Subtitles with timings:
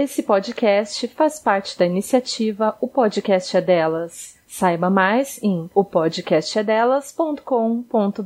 [0.00, 4.38] Esse podcast faz parte da iniciativa O Podcast é Delas.
[4.46, 8.22] Saiba mais em opodcastedelas.com.br.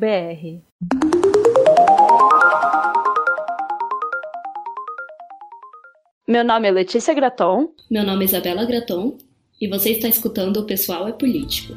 [6.28, 7.72] Meu nome é Letícia Graton.
[7.90, 9.16] Meu nome é Isabela Graton.
[9.58, 11.72] E você está escutando O Pessoal é Político.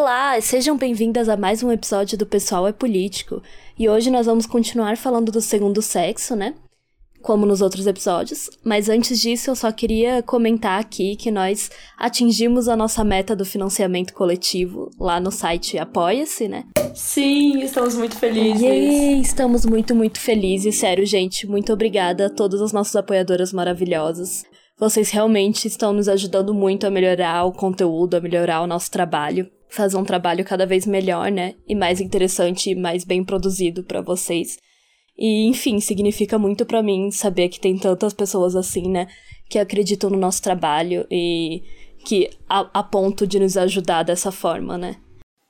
[0.00, 3.42] Olá, sejam bem-vindas a mais um episódio do Pessoal é Político.
[3.78, 6.54] E hoje nós vamos continuar falando do segundo sexo, né?
[7.20, 8.48] Como nos outros episódios.
[8.64, 13.44] Mas antes disso, eu só queria comentar aqui que nós atingimos a nossa meta do
[13.44, 16.64] financiamento coletivo lá no site Apoia-se, né?
[16.94, 18.62] Sim, estamos muito felizes.
[18.62, 20.76] Yay, estamos muito, muito felizes.
[20.76, 24.44] Sério, gente, muito obrigada a todas as nossas apoiadoras maravilhosas.
[24.78, 29.46] Vocês realmente estão nos ajudando muito a melhorar o conteúdo, a melhorar o nosso trabalho
[29.70, 31.54] fazer um trabalho cada vez melhor, né?
[31.66, 34.58] E mais interessante e mais bem produzido para vocês.
[35.16, 39.06] E, enfim, significa muito para mim saber que tem tantas pessoas assim, né?
[39.48, 41.62] Que acreditam no nosso trabalho e
[42.04, 44.96] que a, a ponto de nos ajudar dessa forma, né?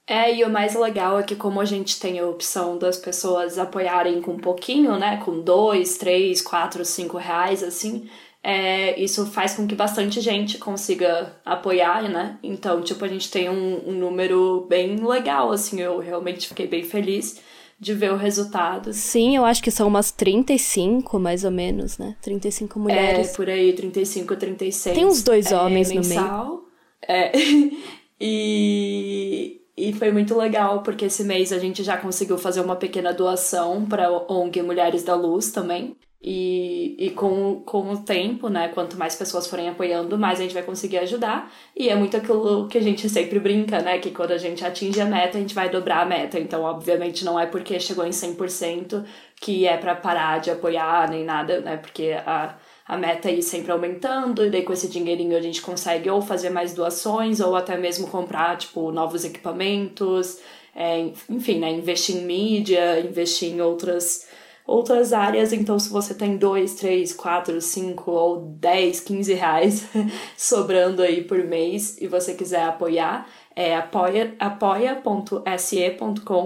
[0.07, 3.59] É, e o mais legal é que como a gente tem a opção das pessoas
[3.59, 5.19] apoiarem com um pouquinho, né?
[5.25, 8.11] Com dois, três, quatro, cinco reais, assim,
[8.43, 12.39] é, isso faz com que bastante gente consiga apoiar, né?
[12.43, 16.83] Então, tipo, a gente tem um, um, número bem legal, assim, eu realmente fiquei bem
[16.83, 17.41] feliz
[17.79, 18.93] de ver o resultado.
[18.93, 22.17] Sim, eu acho que são umas 35, mais ou menos, né?
[22.23, 23.31] 35 mulheres.
[23.31, 24.97] É, por aí, 35, 36.
[24.97, 26.45] Tem uns dois é, homens mensal.
[26.45, 26.65] no meio.
[27.07, 27.33] É.
[28.21, 33.13] e, e foi muito legal, porque esse mês a gente já conseguiu fazer uma pequena
[33.13, 35.97] doação para ONG Mulheres da Luz também.
[36.23, 40.53] E, e com, com o tempo, né, quanto mais pessoas forem apoiando, mais a gente
[40.53, 41.51] vai conseguir ajudar.
[41.75, 45.01] E é muito aquilo que a gente sempre brinca, né, que quando a gente atinge
[45.01, 46.39] a meta, a gente vai dobrar a meta.
[46.39, 49.03] Então, obviamente, não é porque chegou em 100%
[49.41, 52.55] que é para parar de apoiar nem nada, né, porque a,
[52.87, 56.21] a meta é ir sempre aumentando, e daí com esse dinheirinho a gente consegue ou
[56.21, 60.39] fazer mais doações, ou até mesmo comprar, tipo, novos equipamentos,
[60.77, 64.29] é, enfim, né, investir em mídia, investir em outras
[64.71, 65.53] outras áreas.
[65.53, 69.89] Então, se você tem 2, 3, 4, 5 ou 10, 15 reais
[70.39, 73.27] sobrando aí por mês e você quiser apoiar,
[73.57, 74.95] é apoia.se.com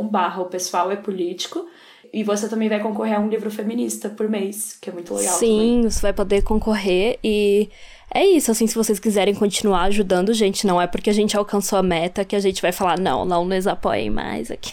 [0.08, 1.68] barra o pessoal é político.
[2.12, 5.34] E você também vai concorrer a um livro feminista por mês, que é muito legal.
[5.34, 5.82] Sim, também.
[5.90, 7.68] você vai poder concorrer e
[8.14, 11.78] é isso, assim, se vocês quiserem continuar ajudando, gente, não é porque a gente alcançou
[11.78, 14.72] a meta que a gente vai falar, não, não nos apoiem mais aqui.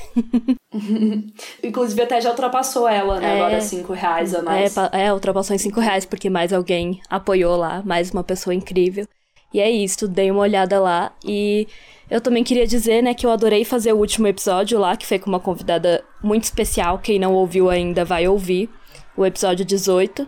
[1.63, 3.39] Inclusive, até já ultrapassou ela, né?
[3.39, 4.77] É, Agora, cinco reais a mais.
[4.77, 9.07] É, é, ultrapassou em cinco reais, porque mais alguém apoiou lá, mais uma pessoa incrível.
[9.51, 11.67] E é isso, dei uma olhada lá e
[12.11, 15.17] eu também queria dizer, né, que eu adorei fazer o último episódio lá, que foi
[15.17, 16.99] com uma convidada muito especial.
[16.99, 18.69] Quem não ouviu ainda vai ouvir.
[19.17, 20.27] O episódio 18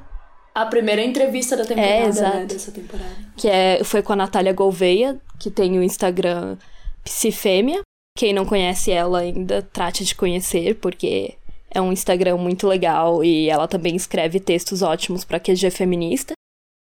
[0.53, 2.37] a primeira entrevista da temporada, é, exato.
[2.37, 3.15] Né, dessa temporada.
[3.35, 6.57] Que é, foi com a Natália Gouveia, que tem o Instagram
[7.03, 7.81] Psifêmea.
[8.17, 11.35] Quem não conhece ela ainda, trate de conhecer, porque
[11.71, 16.33] é um Instagram muito legal e ela também escreve textos ótimos para QG feminista.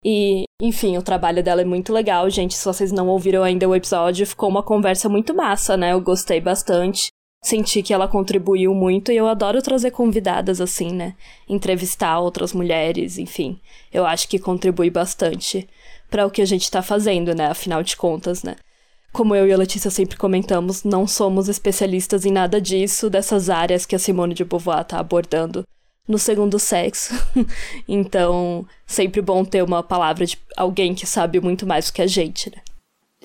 [0.06, 2.54] E, enfim, o trabalho dela é muito legal, gente.
[2.54, 5.94] Se vocês não ouviram ainda o episódio, ficou uma conversa muito massa, né?
[5.94, 7.10] Eu gostei bastante
[7.42, 11.16] senti que ela contribuiu muito e eu adoro trazer convidadas assim, né?
[11.48, 13.60] Entrevistar outras mulheres, enfim.
[13.94, 15.68] Eu acho que contribui bastante
[16.10, 17.48] para o que a gente tá fazendo, né?
[17.48, 18.56] Afinal de contas, né?
[19.14, 23.86] Como eu e a Letícia sempre comentamos, não somos especialistas em nada disso, dessas áreas
[23.86, 25.64] que a Simone de Beauvoir tá abordando
[26.08, 27.14] no segundo sexo.
[27.88, 32.08] então, sempre bom ter uma palavra de alguém que sabe muito mais do que a
[32.08, 32.62] gente, né?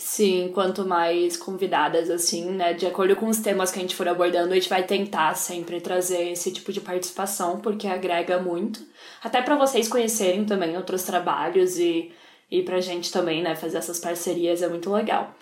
[0.05, 2.75] Sim, quanto mais convidadas, assim, né?
[2.75, 5.81] De acordo com os temas que a gente for abordando, a gente vai tentar sempre
[5.81, 8.85] trazer esse tipo de participação, porque agrega muito.
[9.23, 12.13] Até para vocês conhecerem também outros trabalhos e,
[12.51, 13.55] e pra gente também, né?
[13.55, 15.33] Fazer essas parcerias é muito legal.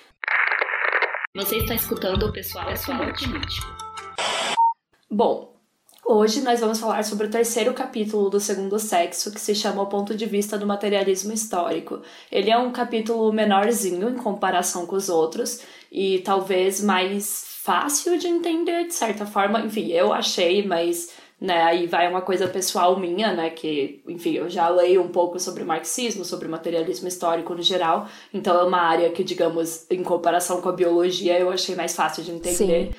[1.34, 3.66] Você está escutando o Pessoal, pessoal Político.
[5.11, 5.50] Bom,
[6.12, 9.87] Hoje nós vamos falar sobre o terceiro capítulo do Segundo Sexo, que se chama O
[9.87, 12.03] Ponto de Vista do Materialismo Histórico.
[12.33, 15.61] Ele é um capítulo menorzinho em comparação com os outros
[15.91, 19.61] e talvez mais fácil de entender de certa forma.
[19.61, 24.51] Enfim, eu achei, mas né, aí vai uma coisa pessoal minha, né, que, enfim, eu
[24.51, 29.11] já leio um pouco sobre marxismo, sobre materialismo histórico no geral, então é uma área
[29.11, 32.57] que, digamos, em comparação com a biologia, eu achei mais fácil de entender.
[32.57, 32.91] Sim.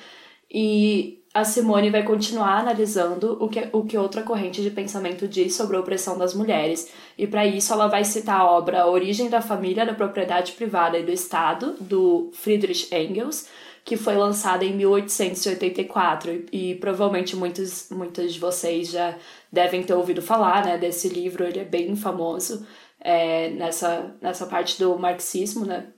[0.50, 5.54] E a Simone vai continuar analisando o que, o que outra corrente de pensamento diz
[5.54, 9.40] sobre a opressão das mulheres, e para isso ela vai citar a obra Origem da
[9.40, 13.48] Família, da Propriedade Privada e do Estado, do Friedrich Engels,
[13.84, 19.16] que foi lançada em 1884 e, e provavelmente muitos, muitos de vocês já
[19.50, 22.64] devem ter ouvido falar né, desse livro, ele é bem famoso
[23.00, 25.91] é, nessa, nessa parte do marxismo, né?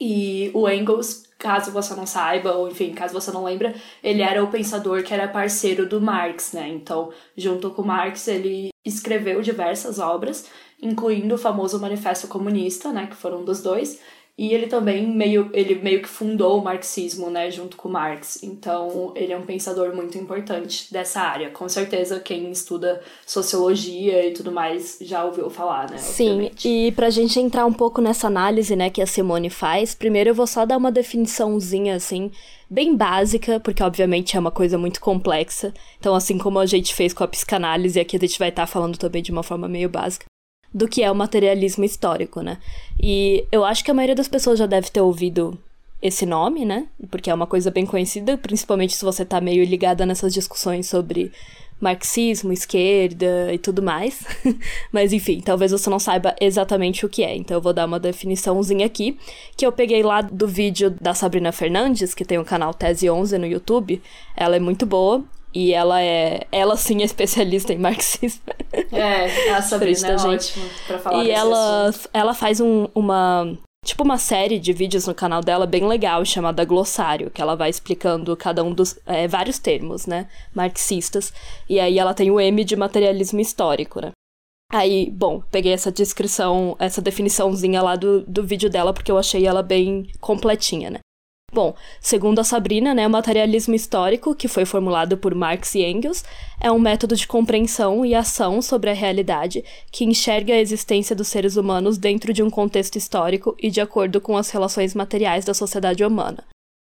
[0.00, 4.42] E o Engels, caso você não saiba, ou enfim, caso você não lembra, ele era
[4.42, 6.68] o pensador que era parceiro do Marx, né?
[6.68, 10.48] Então, junto com Marx, ele escreveu diversas obras,
[10.80, 14.00] incluindo o famoso Manifesto Comunista, né, que foram dos dois,
[14.38, 18.40] e ele também meio, ele meio que fundou o marxismo, né, junto com Marx.
[18.40, 21.50] Então, ele é um pensador muito importante dessa área.
[21.50, 25.98] Com certeza, quem estuda sociologia e tudo mais já ouviu falar, né?
[25.98, 26.68] Sim, obviamente.
[26.68, 30.34] e pra gente entrar um pouco nessa análise, né, que a Simone faz, primeiro eu
[30.34, 32.30] vou só dar uma definiçãozinha, assim,
[32.70, 35.74] bem básica, porque obviamente é uma coisa muito complexa.
[35.98, 38.66] Então, assim como a gente fez com a psicanálise, aqui a gente vai estar tá
[38.68, 40.27] falando também de uma forma meio básica
[40.72, 42.58] do que é o materialismo histórico, né?
[43.00, 45.58] E eu acho que a maioria das pessoas já deve ter ouvido
[46.00, 46.86] esse nome, né?
[47.10, 51.32] Porque é uma coisa bem conhecida, principalmente se você tá meio ligada nessas discussões sobre
[51.80, 54.20] marxismo, esquerda e tudo mais.
[54.92, 57.36] Mas enfim, talvez você não saiba exatamente o que é.
[57.36, 59.16] Então eu vou dar uma definiçãozinha aqui,
[59.56, 63.38] que eu peguei lá do vídeo da Sabrina Fernandes, que tem o canal Tese 11
[63.38, 64.02] no YouTube.
[64.36, 65.24] Ela é muito boa
[65.54, 66.46] e ela é.
[66.52, 68.42] Ela sim é especialista em marxismo.
[68.92, 70.28] É, a Sabrina é gente.
[70.28, 73.56] ótima pra falar E ela, ela faz um, uma.
[73.84, 77.70] Tipo uma série de vídeos no canal dela bem legal, chamada Glossário, que ela vai
[77.70, 78.98] explicando cada um dos.
[79.06, 80.28] É, vários termos, né?
[80.54, 81.32] Marxistas.
[81.68, 84.12] E aí ela tem o M de materialismo histórico, né?
[84.70, 89.46] Aí, bom, peguei essa descrição, essa definiçãozinha lá do, do vídeo dela, porque eu achei
[89.46, 90.98] ela bem completinha, né?
[91.58, 96.22] Bom, segundo a Sabrina, né, o materialismo histórico, que foi formulado por Marx e Engels,
[96.60, 101.26] é um método de compreensão e ação sobre a realidade que enxerga a existência dos
[101.26, 105.52] seres humanos dentro de um contexto histórico e de acordo com as relações materiais da
[105.52, 106.44] sociedade humana.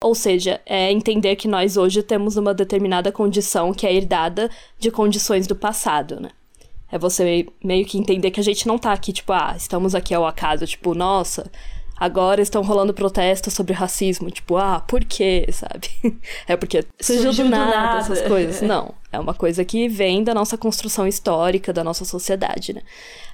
[0.01, 4.49] Ou seja, é entender que nós hoje temos uma determinada condição que é herdada
[4.79, 6.31] de condições do passado, né?
[6.89, 10.15] É você meio que entender que a gente não tá aqui, tipo, ah, estamos aqui
[10.15, 11.51] ao acaso, tipo, nossa,
[11.99, 14.31] agora estão rolando protestos sobre racismo.
[14.31, 15.89] Tipo, ah, por quê, sabe?
[16.47, 18.63] É porque surgiu, surgiu do, nada, do nada essas coisas.
[18.63, 22.83] Não, é uma coisa que vem da nossa construção histórica, da nossa sociedade, né?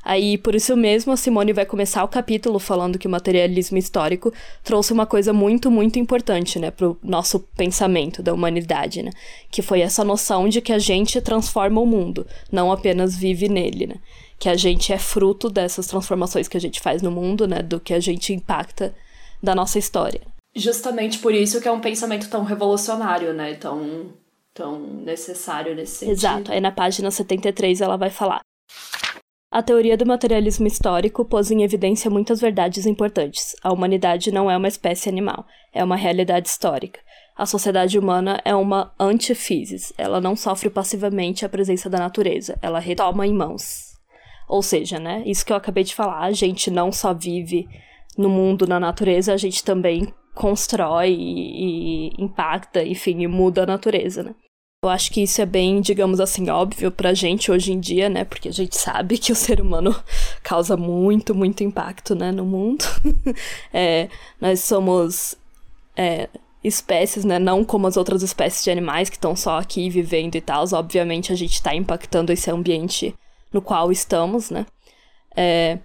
[0.05, 4.33] Aí, por isso mesmo, a Simone vai começar o capítulo falando que o materialismo histórico
[4.65, 9.11] trouxe uma coisa muito, muito importante, né, pro nosso pensamento da humanidade, né?
[9.51, 13.87] Que foi essa noção de que a gente transforma o mundo, não apenas vive nele,
[13.87, 13.97] né?
[14.39, 17.81] Que a gente é fruto dessas transformações que a gente faz no mundo, né, do
[17.81, 18.95] que a gente impacta
[19.43, 20.21] da nossa história.
[20.55, 24.13] Justamente por isso que é um pensamento tão revolucionário, né, tão
[24.55, 26.15] tão necessário nesse sentido.
[26.15, 26.53] Exato.
[26.53, 28.41] Aí na página 73 ela vai falar:
[29.51, 33.57] a teoria do materialismo histórico pôs em evidência muitas verdades importantes.
[33.63, 37.01] A humanidade não é uma espécie animal, é uma realidade histórica.
[37.37, 39.93] A sociedade humana é uma antifisis.
[39.97, 43.88] Ela não sofre passivamente a presença da natureza, ela retoma em mãos.
[44.49, 47.69] Ou seja, né, isso que eu acabei de falar, a gente não só vive
[48.17, 53.67] no mundo, na natureza, a gente também constrói e, e impacta, enfim, e muda a
[53.67, 54.35] natureza, né?
[54.85, 58.25] Eu acho que isso é bem, digamos assim, óbvio pra gente hoje em dia, né?
[58.25, 59.95] Porque a gente sabe que o ser humano
[60.43, 62.85] causa muito, muito impacto, né, no mundo.
[63.75, 64.09] é,
[64.41, 65.35] nós somos
[65.97, 66.29] é,
[66.63, 67.41] espécies, né?
[67.41, 70.65] Não como as outras espécies de animais que estão só aqui vivendo e tal.
[70.73, 73.13] Obviamente a gente está impactando esse ambiente
[73.53, 74.67] no qual estamos, né?
[75.37, 75.79] É,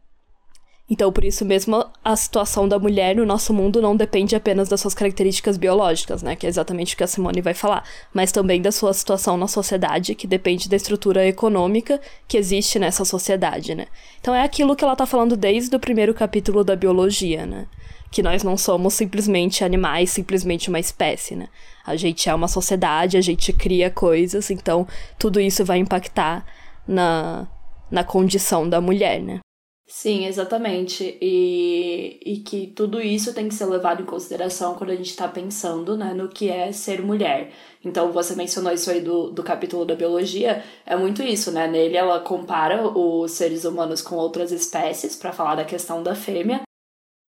[0.90, 4.82] então, por isso mesmo, a situação da mulher no nosso mundo não depende apenas das
[4.82, 6.36] suas características biológicas, né?
[6.36, 9.48] Que é exatamente o que a Simone vai falar, mas também da sua situação na
[9.48, 13.88] sociedade, que depende da estrutura econômica que existe nessa sociedade, né?
[14.20, 17.66] Então, é aquilo que ela tá falando desde o primeiro capítulo da biologia, né?
[18.12, 21.48] Que nós não somos simplesmente animais, simplesmente uma espécie, né?
[21.86, 24.86] A gente é uma sociedade, a gente cria coisas, então
[25.18, 26.46] tudo isso vai impactar
[26.88, 27.48] na,
[27.90, 29.40] na condição da mulher, né?
[29.86, 31.18] Sim, exatamente.
[31.22, 35.28] E, e que tudo isso tem que ser levado em consideração quando a gente está
[35.28, 37.52] pensando né, no que é ser mulher.
[37.84, 41.68] Então, você mencionou isso aí do, do capítulo da biologia, é muito isso, né?
[41.68, 46.62] Nele ela compara os seres humanos com outras espécies para falar da questão da fêmea,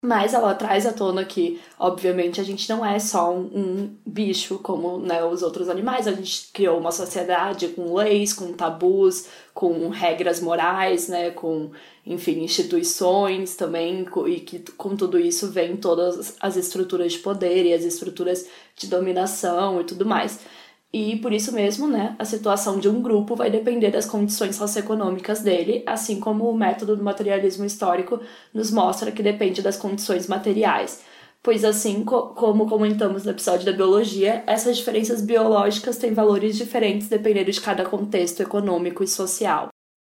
[0.03, 4.60] mas ela traz à tona que, obviamente, a gente não é só um, um, bicho
[4.60, 6.10] como né, os outros animais.
[6.10, 11.72] A gente criou uma sociedade com leis, com tabus, com regras morais, né, com,
[12.05, 14.05] enfim, instituições também.
[14.27, 18.45] E que com tudo isso vem todas as estruturas de poder e as estruturas
[18.75, 20.38] de dominação e tudo mais.
[20.95, 25.41] E por isso mesmo, né, a situação de um grupo vai depender das condições socioeconômicas
[25.41, 28.21] dele, assim como o método do materialismo histórico
[28.53, 31.01] nos mostra que depende das condições materiais.
[31.41, 37.09] pois assim co como comentamos no episódio da biologia, essas diferenças biológicas têm valores diferentes
[37.09, 39.73] dependendo de cada contexto econômico e social.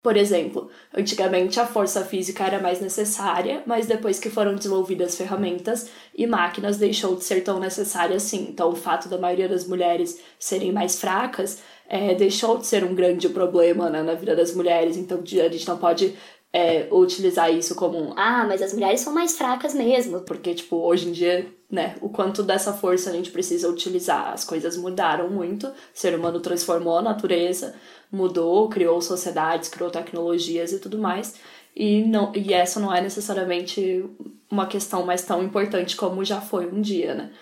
[0.07, 5.91] Por exemplo, antigamente a força física era mais necessária, mas depois que foram desenvolvidas ferramentas
[6.15, 8.47] e máquinas deixou de ser tão necessária assim.
[8.49, 12.95] Então, o fato da maioria das mulheres serem mais fracas é, deixou de ser um
[12.95, 14.97] grande problema né, na vida das mulheres.
[14.97, 16.15] Então, a gente não pode
[16.53, 20.21] é, utilizar isso como ah, mas as mulheres são mais fracas mesmo.
[20.21, 24.33] Porque, tipo, hoje em dia, né, o quanto dessa força a gente precisa utilizar.
[24.33, 27.75] As coisas mudaram muito, o ser humano transformou a natureza
[28.11, 31.35] mudou, criou sociedades, criou tecnologias e tudo mais.
[31.75, 34.05] E, não, e essa não é necessariamente
[34.51, 37.33] uma questão mais tão importante como já foi um dia, né?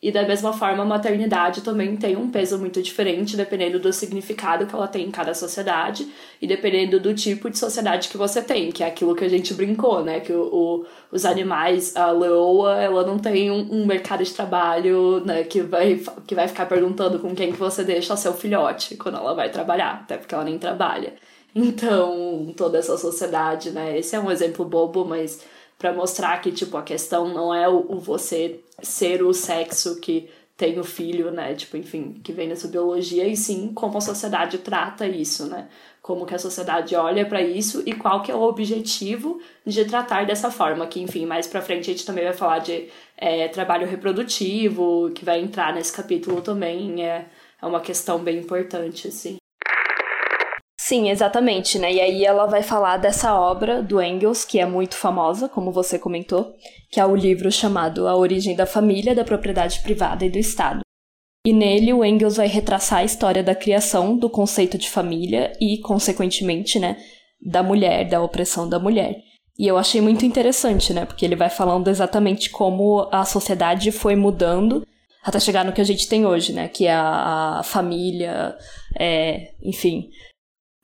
[0.00, 4.64] E da mesma forma, a maternidade também tem um peso muito diferente, dependendo do significado
[4.64, 6.08] que ela tem em cada sociedade
[6.40, 9.52] e dependendo do tipo de sociedade que você tem, que é aquilo que a gente
[9.54, 10.20] brincou, né?
[10.20, 15.20] Que o, o os animais, a leoa, ela não tem um, um, mercado de trabalho
[15.24, 19.16] né, que, vai, que vai ficar perguntando com quem que você deixa seu filhote quando
[19.16, 21.14] ela vai trabalhar, até porque ela nem trabalha.
[21.54, 23.98] Então, toda essa sociedade, né?
[23.98, 25.40] Esse é um exemplo bobo, mas
[25.78, 30.28] para mostrar que, tipo, a questão não é o, o, você ser o sexo que
[30.56, 31.54] tem o filho, né?
[31.54, 35.68] Tipo, enfim, que vem nessa biologia, e sim como a sociedade trata isso, né?
[36.02, 40.26] Como que a sociedade olha para isso e qual que é o objetivo de tratar
[40.26, 40.86] dessa forma.
[40.86, 45.24] Que, enfim, mais pra frente a gente também vai falar de é, trabalho reprodutivo, que
[45.24, 47.04] vai entrar nesse capítulo também.
[47.04, 47.26] É,
[47.62, 49.36] é uma questão bem importante, assim.
[50.88, 51.92] Sim, exatamente, né?
[51.92, 55.98] E aí ela vai falar dessa obra do Engels, que é muito famosa, como você
[55.98, 56.54] comentou,
[56.90, 60.80] que é o livro chamado A Origem da Família, da Propriedade Privada e do Estado.
[61.44, 65.76] E nele o Engels vai retraçar a história da criação do conceito de família e,
[65.82, 66.96] consequentemente, né,
[67.38, 69.18] da mulher, da opressão da mulher.
[69.58, 74.16] E eu achei muito interessante, né, porque ele vai falando exatamente como a sociedade foi
[74.16, 74.86] mudando
[75.22, 78.56] até chegar no que a gente tem hoje, né, que é a, a família,
[78.98, 80.08] é, enfim,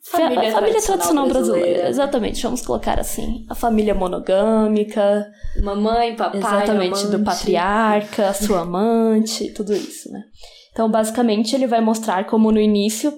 [0.07, 1.61] Família, família tradicional, tradicional brasileira.
[1.61, 1.89] brasileira.
[1.89, 3.47] Exatamente, vamos colocar assim.
[3.49, 5.27] A família monogâmica.
[5.63, 6.41] Mamãe, papai.
[6.41, 7.07] Exatamente, amante.
[7.07, 10.23] do patriarca, sua amante, tudo isso, né?
[10.73, 13.17] Então, basicamente, ele vai mostrar como no início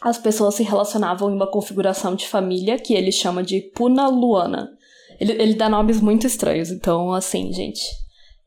[0.00, 4.70] as pessoas se relacionavam em uma configuração de família que ele chama de Puna Luana.
[5.18, 7.82] Ele, ele dá nomes muito estranhos, então, assim, gente,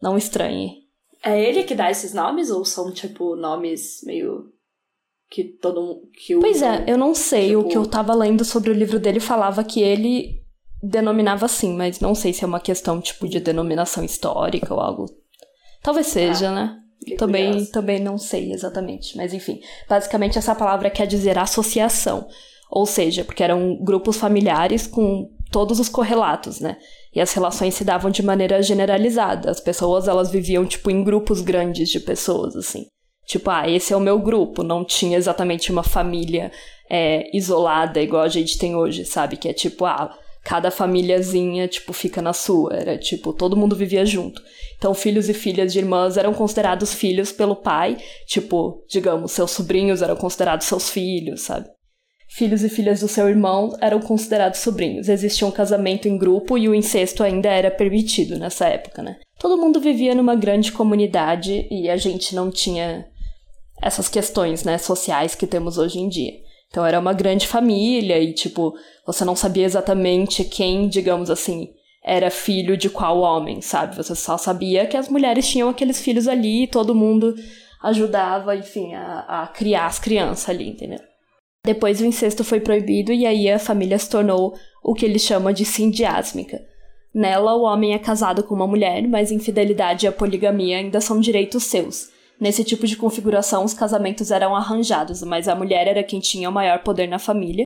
[0.01, 0.81] não estranhe.
[1.21, 4.45] É ele que dá esses nomes ou são, tipo, nomes meio
[5.31, 7.47] que todo que o Pois é, eu não sei.
[7.47, 7.61] Tipo...
[7.61, 10.41] O que eu tava lendo sobre o livro dele falava que ele
[10.83, 15.05] denominava assim, mas não sei se é uma questão tipo de denominação histórica ou algo.
[15.81, 16.77] Talvez seja, ah, né?
[17.17, 19.61] Também, também não sei exatamente, mas enfim.
[19.87, 22.27] Basicamente essa palavra quer dizer associação,
[22.69, 26.77] ou seja, porque eram grupos familiares com todos os correlatos, né?
[27.15, 29.49] E as relações se davam de maneira generalizada.
[29.49, 32.85] As pessoas, elas viviam tipo em grupos grandes de pessoas assim.
[33.25, 34.63] Tipo, ah, esse é o meu grupo.
[34.63, 36.51] Não tinha exatamente uma família
[36.89, 39.37] é, isolada igual a gente tem hoje, sabe?
[39.37, 40.13] Que é tipo, ah,
[40.43, 42.73] cada famíliazinha, tipo, fica na sua.
[42.75, 44.41] Era tipo, todo mundo vivia junto.
[44.77, 47.97] Então, filhos e filhas de irmãs eram considerados filhos pelo pai.
[48.27, 51.67] Tipo, digamos, seus sobrinhos eram considerados seus filhos, sabe?
[52.33, 55.09] Filhos e filhas do seu irmão eram considerados sobrinhos.
[55.09, 59.17] Existia um casamento em grupo e o incesto ainda era permitido nessa época, né?
[59.37, 63.05] Todo mundo vivia numa grande comunidade e a gente não tinha
[63.81, 66.33] essas questões, né, sociais que temos hoje em dia.
[66.69, 68.73] Então era uma grande família e, tipo,
[69.05, 71.69] você não sabia exatamente quem, digamos assim,
[72.03, 73.95] era filho de qual homem, sabe?
[73.95, 77.35] Você só sabia que as mulheres tinham aqueles filhos ali e todo mundo
[77.83, 80.99] ajudava, enfim, a, a criar as crianças ali, entendeu?
[81.63, 85.53] Depois o incesto foi proibido e aí a família se tornou o que ele chama
[85.53, 86.59] de sindiásmica.
[87.13, 91.19] Nela, o homem é casado com uma mulher, mas infidelidade e a poligamia ainda são
[91.19, 92.09] direitos seus.
[92.41, 96.51] Nesse tipo de configuração, os casamentos eram arranjados, mas a mulher era quem tinha o
[96.51, 97.65] maior poder na família,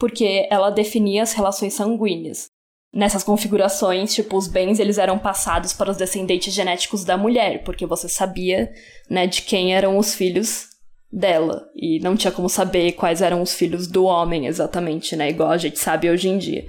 [0.00, 2.48] porque ela definia as relações sanguíneas.
[2.92, 7.86] Nessas configurações, tipo, os bens eles eram passados para os descendentes genéticos da mulher, porque
[7.86, 8.68] você sabia,
[9.08, 10.70] né, de quem eram os filhos
[11.12, 15.50] dela e não tinha como saber quais eram os filhos do homem exatamente, né, igual
[15.50, 16.66] a gente sabe hoje em dia.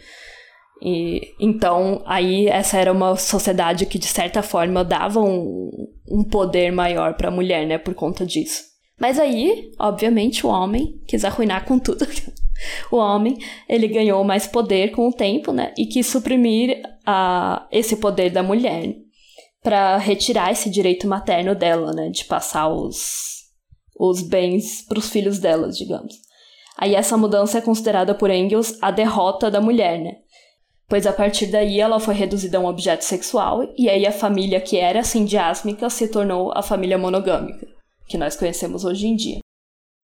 [0.82, 5.72] E então aí essa era uma sociedade que de certa forma dava um,
[6.10, 8.64] um poder maior para a mulher, né, por conta disso.
[9.00, 12.06] Mas aí, obviamente, o homem quis arruinar com tudo.
[12.92, 13.38] o homem,
[13.70, 18.42] ele ganhou mais poder com o tempo, né, e quis suprimir a, esse poder da
[18.42, 18.96] mulher
[19.64, 23.38] para retirar esse direito materno dela, né, de passar os
[24.00, 26.14] os bens para os filhos delas, digamos.
[26.78, 30.18] Aí essa mudança é considerada por Engels a derrota da mulher, né?
[30.88, 34.62] Pois a partir daí ela foi reduzida a um objeto sexual e aí a família
[34.62, 37.68] que era sindiásmica se tornou a família monogâmica,
[38.08, 39.40] que nós conhecemos hoje em dia.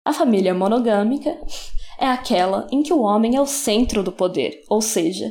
[0.05, 1.39] A família monogâmica
[1.99, 5.31] é aquela em que o homem é o centro do poder, ou seja,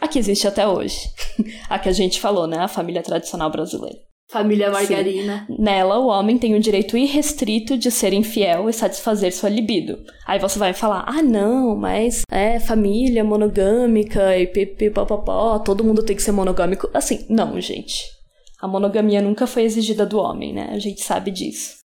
[0.00, 1.10] a que existe até hoje.
[1.68, 2.58] a que a gente falou, né?
[2.58, 3.98] A família tradicional brasileira.
[4.30, 5.44] Família Margarina.
[5.46, 5.56] Sim.
[5.58, 9.98] Nela, o homem tem o direito irrestrito de ser infiel e satisfazer sua libido.
[10.24, 16.14] Aí você vai falar, ah, não, mas é família monogâmica e pipipopopó, todo mundo tem
[16.14, 16.88] que ser monogâmico.
[16.94, 18.04] Assim, não, gente.
[18.60, 20.70] A monogamia nunca foi exigida do homem, né?
[20.70, 21.80] A gente sabe disso.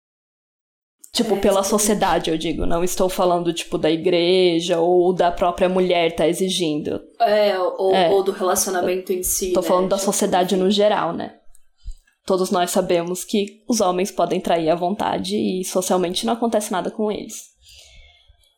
[1.11, 2.65] Tipo, é, pela sociedade, eu digo.
[2.65, 7.01] Não estou falando, tipo, da igreja ou da própria mulher tá exigindo.
[7.19, 8.09] É, ou, é.
[8.09, 9.53] ou do relacionamento em si.
[9.53, 9.67] Tô né?
[9.67, 11.37] falando da tipo, sociedade no geral, né?
[12.25, 16.89] Todos nós sabemos que os homens podem trair à vontade e socialmente não acontece nada
[16.89, 17.51] com eles.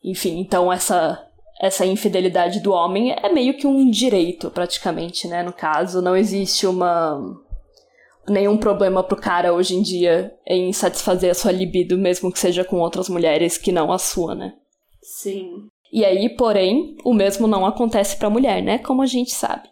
[0.02, 1.24] Enfim, então essa
[1.60, 5.42] essa infidelidade do homem é meio que um direito, praticamente, né?
[5.42, 7.20] No caso, não existe uma
[8.28, 12.62] nenhum problema pro cara hoje em dia em satisfazer a sua libido, mesmo que seja
[12.62, 14.54] com outras mulheres que não a sua, né?
[15.02, 15.66] Sim.
[15.92, 18.78] E aí, porém, o mesmo não acontece pra mulher, né?
[18.78, 19.68] Como a gente sabe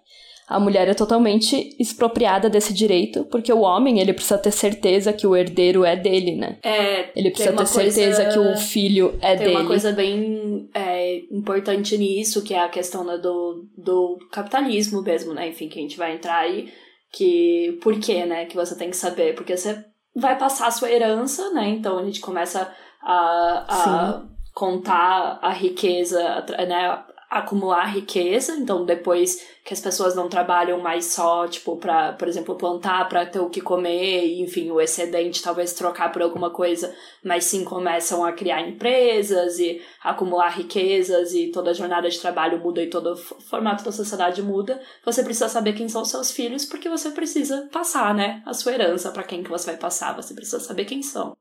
[0.48, 5.26] a mulher é totalmente expropriada desse direito, porque o homem, ele precisa ter certeza que
[5.26, 6.58] o herdeiro é dele, né?
[6.62, 9.50] É, ele precisa ter certeza que o filho é tem dele.
[9.50, 15.02] Tem uma coisa bem é, importante nisso, que é a questão né, do, do capitalismo
[15.02, 15.48] mesmo, né?
[15.48, 16.72] Enfim, que a gente vai entrar aí,
[17.12, 18.46] que por quê, né?
[18.46, 19.84] Que você tem que saber, porque você
[20.14, 21.70] vai passar a sua herança, né?
[21.70, 22.72] Então a gente começa
[23.02, 24.22] a, a
[24.54, 26.22] contar a riqueza,
[26.68, 27.04] né?
[27.38, 32.54] Acumular riqueza, então depois que as pessoas não trabalham mais só, tipo, para, por exemplo,
[32.54, 37.44] plantar para ter o que comer, enfim, o excedente talvez trocar por alguma coisa, mas
[37.44, 42.82] sim começam a criar empresas e acumular riquezas e toda a jornada de trabalho muda
[42.82, 44.80] e todo o formato da sociedade muda.
[45.04, 49.10] Você precisa saber quem são seus filhos porque você precisa passar, né, a sua herança
[49.10, 51.36] para quem que você vai passar, você precisa saber quem são.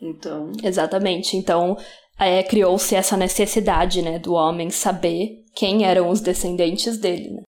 [0.00, 0.52] Então.
[0.62, 1.36] Exatamente.
[1.36, 1.76] Então,
[2.18, 7.42] é, criou-se essa necessidade, né, do homem saber quem eram os descendentes dele, né?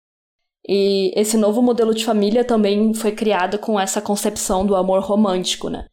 [0.69, 5.69] E esse novo modelo de família também foi criado com essa concepção do amor romântico,
[5.69, 5.87] né?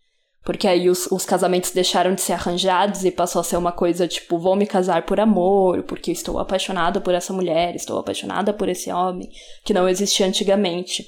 [0.44, 4.08] Porque aí os, os casamentos deixaram de ser arranjados e passou a ser uma coisa
[4.08, 8.68] tipo, vou me casar por amor, porque estou apaixonada por essa mulher, estou apaixonada por
[8.68, 9.30] esse homem,
[9.64, 11.06] que não existia antigamente.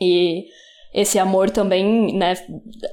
[0.00, 0.44] E
[0.92, 2.34] esse amor também, né,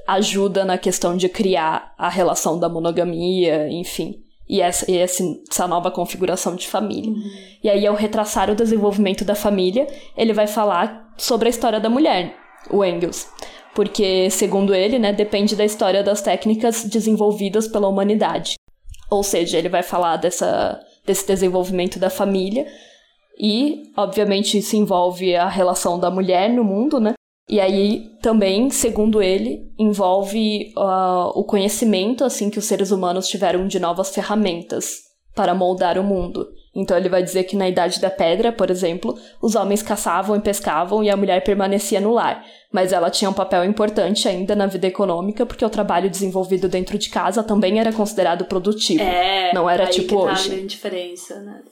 [0.06, 4.22] ajuda na questão de criar a relação da monogamia, enfim.
[4.48, 7.10] E essa, e essa nova configuração de família.
[7.10, 7.30] Uhum.
[7.62, 11.90] E aí, ao retraçar o desenvolvimento da família, ele vai falar sobre a história da
[11.90, 12.34] mulher,
[12.70, 13.28] o Engels.
[13.74, 18.54] Porque, segundo ele, né, depende da história das técnicas desenvolvidas pela humanidade.
[19.10, 22.66] Ou seja, ele vai falar dessa, desse desenvolvimento da família,
[23.38, 27.12] e, obviamente, isso envolve a relação da mulher no mundo, né?
[27.48, 33.66] E aí também, segundo ele, envolve uh, o conhecimento assim que os seres humanos tiveram
[33.66, 34.98] de novas ferramentas
[35.34, 36.46] para moldar o mundo.
[36.74, 40.40] Então ele vai dizer que na Idade da Pedra, por exemplo, os homens caçavam e
[40.40, 44.66] pescavam e a mulher permanecia no lar, mas ela tinha um papel importante ainda na
[44.66, 49.02] vida econômica porque o trabalho desenvolvido dentro de casa também era considerado produtivo.
[49.02, 50.46] É, não era aí tipo que tá hoje.
[50.46, 51.62] A grande diferença, né?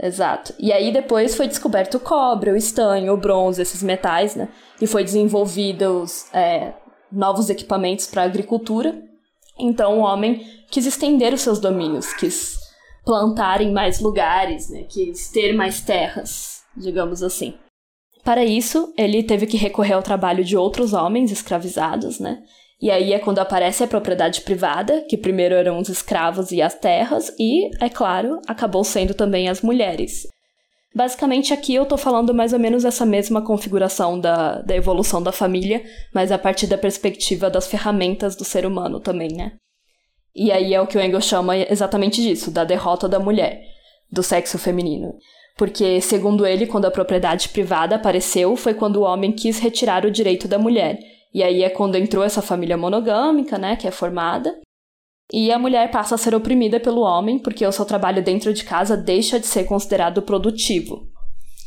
[0.00, 0.54] Exato.
[0.58, 4.48] E aí depois foi descoberto o cobre, o estanho, o bronze, esses metais, né?
[4.82, 6.72] E foi desenvolvidos é,
[7.12, 9.00] novos equipamentos para agricultura.
[9.56, 12.58] Então o homem quis estender os seus domínios, quis
[13.04, 14.82] plantar em mais lugares, né?
[14.88, 17.54] Quis ter mais terras, digamos assim.
[18.24, 22.42] Para isso, ele teve que recorrer ao trabalho de outros homens escravizados, né?
[22.80, 26.74] E aí é quando aparece a propriedade privada, que primeiro eram os escravos e as
[26.74, 30.26] terras, e, é claro, acabou sendo também as mulheres.
[30.94, 35.32] Basicamente, aqui eu tô falando mais ou menos essa mesma configuração da, da evolução da
[35.32, 35.82] família,
[36.14, 39.52] mas a partir da perspectiva das ferramentas do ser humano também, né?
[40.34, 43.60] E aí é o que o Engels chama exatamente disso, da derrota da mulher,
[44.10, 45.14] do sexo feminino.
[45.56, 50.10] Porque, segundo ele, quando a propriedade privada apareceu, foi quando o homem quis retirar o
[50.10, 50.98] direito da mulher
[51.34, 54.54] e aí é quando entrou essa família monogâmica, né, que é formada.
[55.32, 58.64] E a mulher passa a ser oprimida pelo homem porque o seu trabalho dentro de
[58.64, 61.08] casa deixa de ser considerado produtivo.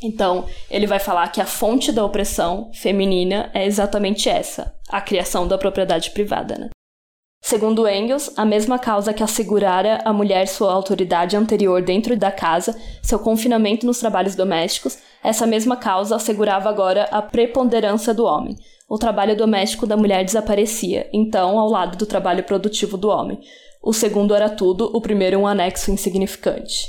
[0.03, 5.47] Então, ele vai falar que a fonte da opressão feminina é exatamente essa, a criação
[5.47, 6.55] da propriedade privada.
[6.57, 6.69] Né?
[7.41, 12.75] Segundo Engels, a mesma causa que assegurara à mulher sua autoridade anterior dentro da casa,
[13.01, 18.55] seu confinamento nos trabalhos domésticos, essa mesma causa assegurava agora a preponderância do homem,
[18.87, 23.39] o trabalho doméstico da mulher desaparecia, então, ao lado do trabalho produtivo do homem.
[23.81, 26.87] O segundo era tudo, o primeiro um anexo insignificante.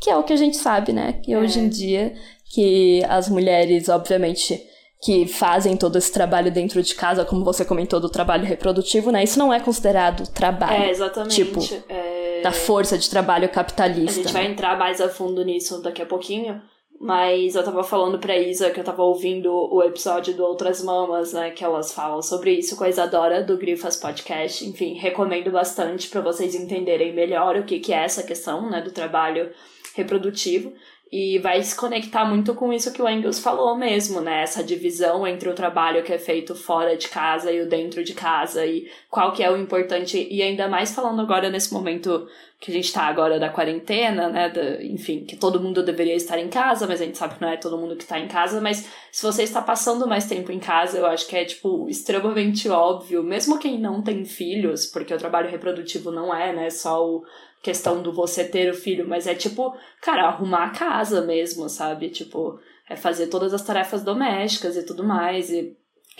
[0.00, 1.14] Que é o que a gente sabe, né?
[1.22, 2.14] Que hoje em dia,
[2.52, 4.60] que as mulheres, obviamente,
[5.02, 9.24] que fazem todo esse trabalho dentro de casa, como você comentou do trabalho reprodutivo, né?
[9.24, 10.84] Isso não é considerado trabalho.
[10.84, 11.34] É, exatamente.
[11.34, 12.40] Tipo, é...
[12.42, 14.20] da força de trabalho capitalista.
[14.20, 16.62] A gente vai entrar mais a fundo nisso daqui a pouquinho.
[17.02, 21.32] Mas eu tava falando pra Isa que eu tava ouvindo o episódio do Outras Mamas,
[21.32, 21.50] né?
[21.50, 24.64] Que elas falam sobre isso com a Isadora do Grifas Podcast.
[24.64, 28.80] Enfim, recomendo bastante para vocês entenderem melhor o que, que é essa questão, né?
[28.80, 29.50] Do trabalho
[29.96, 30.72] reprodutivo.
[31.12, 34.42] E vai se conectar muito com isso que o Engels falou mesmo, né?
[34.42, 38.14] Essa divisão entre o trabalho que é feito fora de casa e o dentro de
[38.14, 40.26] casa e qual que é o importante.
[40.30, 42.26] E ainda mais falando agora nesse momento
[42.58, 44.48] que a gente tá agora da quarentena, né?
[44.48, 47.50] Da, enfim, que todo mundo deveria estar em casa, mas a gente sabe que não
[47.50, 48.58] é todo mundo que tá em casa.
[48.62, 52.70] Mas se você está passando mais tempo em casa, eu acho que é, tipo, extremamente
[52.70, 56.70] óbvio, mesmo quem não tem filhos, porque o trabalho reprodutivo não é, né?
[56.70, 57.22] Só o
[57.62, 62.10] questão do você ter o filho, mas é tipo, cara, arrumar a casa mesmo, sabe?
[62.10, 62.58] Tipo,
[62.90, 65.76] é fazer todas as tarefas domésticas e tudo mais, e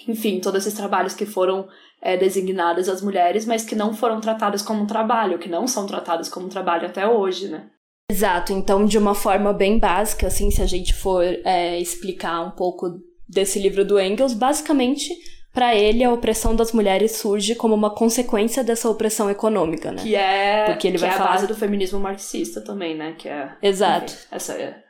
[0.08, 1.68] enfim, todos esses trabalhos que foram
[2.00, 6.28] é, designados às mulheres, mas que não foram tratados como trabalho, que não são tratados
[6.28, 7.68] como trabalho até hoje, né?
[8.10, 12.50] Exato, então de uma forma bem básica, assim, se a gente for é, explicar um
[12.50, 15.10] pouco desse livro do Engels, basicamente
[15.52, 20.02] para ele, a opressão das mulheres surge como uma consequência dessa opressão econômica, né?
[20.02, 21.28] Que é, Porque ele vai é falar...
[21.28, 23.14] a base do feminismo marxista também, né?
[23.18, 24.12] Que é, Exato.
[24.12, 24.82] Enfim, essa é...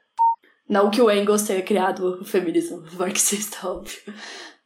[0.68, 3.98] Não que o Engels tenha criado o feminismo marxista, óbvio.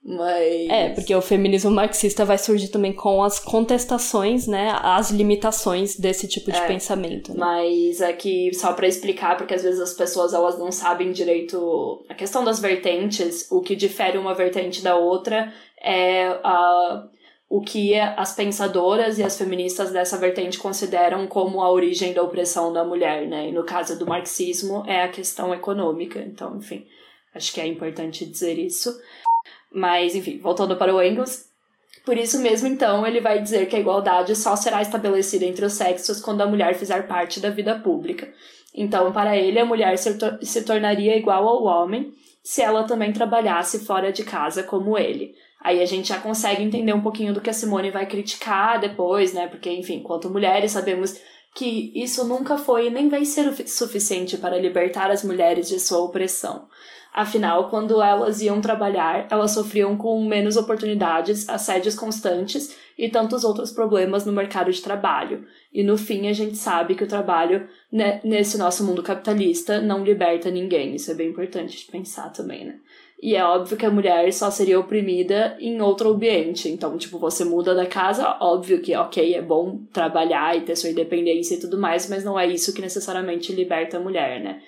[0.06, 0.70] Mas.
[0.70, 4.78] É, porque o feminismo marxista vai surgir também com as contestações, né?
[4.80, 7.32] As limitações desse tipo de é, pensamento.
[7.32, 7.38] Né?
[7.38, 12.14] Mas aqui, só para explicar, porque às vezes as pessoas elas não sabem direito a
[12.14, 17.08] questão das vertentes, o que difere uma vertente da outra é a,
[17.48, 22.72] o que as pensadoras e as feministas dessa vertente consideram como a origem da opressão
[22.72, 23.48] da mulher, né?
[23.48, 26.20] E no caso do marxismo é a questão econômica.
[26.20, 26.86] Então, enfim,
[27.34, 28.96] acho que é importante dizer isso.
[29.76, 31.50] Mas, enfim, voltando para o Engels,
[32.02, 35.74] por isso mesmo, então, ele vai dizer que a igualdade só será estabelecida entre os
[35.74, 38.32] sexos quando a mulher fizer parte da vida pública.
[38.74, 42.10] Então, para ele, a mulher se, se tornaria igual ao homem
[42.42, 45.34] se ela também trabalhasse fora de casa como ele.
[45.60, 49.34] Aí a gente já consegue entender um pouquinho do que a Simone vai criticar depois,
[49.34, 49.46] né?
[49.46, 51.20] Porque, enfim, quanto mulheres, sabemos
[51.54, 56.66] que isso nunca foi nem vai ser suficiente para libertar as mulheres de sua opressão.
[57.16, 63.72] Afinal, quando elas iam trabalhar, elas sofriam com menos oportunidades, assédios constantes e tantos outros
[63.72, 65.46] problemas no mercado de trabalho.
[65.72, 70.04] E no fim, a gente sabe que o trabalho né, nesse nosso mundo capitalista não
[70.04, 70.94] liberta ninguém.
[70.94, 72.74] Isso é bem importante de pensar também, né?
[73.22, 76.68] E é óbvio que a mulher só seria oprimida em outro ambiente.
[76.68, 80.90] Então, tipo, você muda da casa, óbvio que, ok, é bom trabalhar e ter sua
[80.90, 84.60] independência e tudo mais, mas não é isso que necessariamente liberta a mulher, né?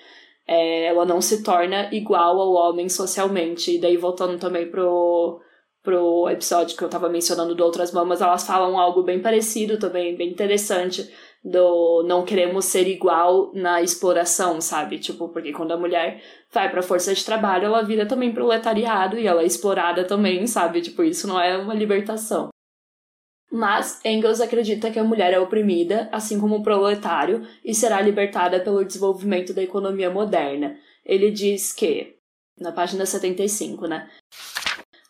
[0.51, 3.75] É, ela não se torna igual ao homem socialmente.
[3.75, 5.39] E daí, voltando também pro,
[5.83, 10.17] pro episódio que eu tava mencionando do Outras Mamas, elas falam algo bem parecido também,
[10.17, 11.07] bem interessante
[11.43, 14.99] do não queremos ser igual na exploração, sabe?
[14.99, 19.27] Tipo, porque quando a mulher vai pra força de trabalho, ela vira também proletariado e
[19.27, 20.81] ela é explorada também, sabe?
[20.81, 22.49] Tipo, isso não é uma libertação.
[23.51, 28.59] Mas Engels acredita que a mulher é oprimida, assim como o proletário, e será libertada
[28.59, 30.77] pelo desenvolvimento da economia moderna.
[31.03, 32.15] Ele diz que,
[32.59, 34.07] na página 75, né?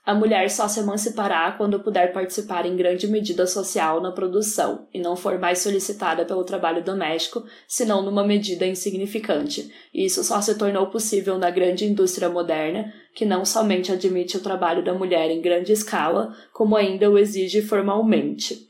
[0.10, 5.00] A mulher só se emancipará quando puder participar em grande medida social na produção e
[5.00, 9.72] não for mais solicitada pelo trabalho doméstico, senão numa medida insignificante.
[9.94, 14.84] Isso só se tornou possível na grande indústria moderna, que não somente admite o trabalho
[14.84, 18.68] da mulher em grande escala, como ainda o exige formalmente.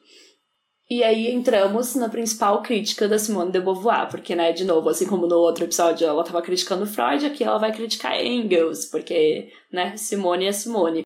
[0.89, 5.08] E aí entramos na principal crítica da Simone de Beauvoir, porque, né, de novo, assim
[5.08, 9.95] como no outro episódio ela estava criticando Freud, aqui ela vai criticar Engels, porque, né,
[9.95, 11.04] Simone é Simone.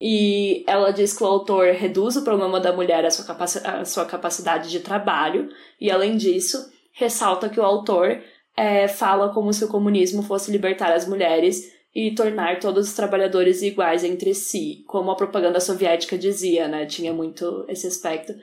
[0.00, 3.84] E ela diz que o autor reduz o problema da mulher à sua, capaci à
[3.84, 5.48] sua capacidade de trabalho,
[5.80, 8.20] e além disso, ressalta que o autor
[8.56, 13.62] é, fala como se o comunismo fosse libertar as mulheres e tornar todos os trabalhadores
[13.62, 16.84] iguais entre si, como a propaganda soviética dizia, né?
[16.84, 18.34] Tinha muito esse aspecto.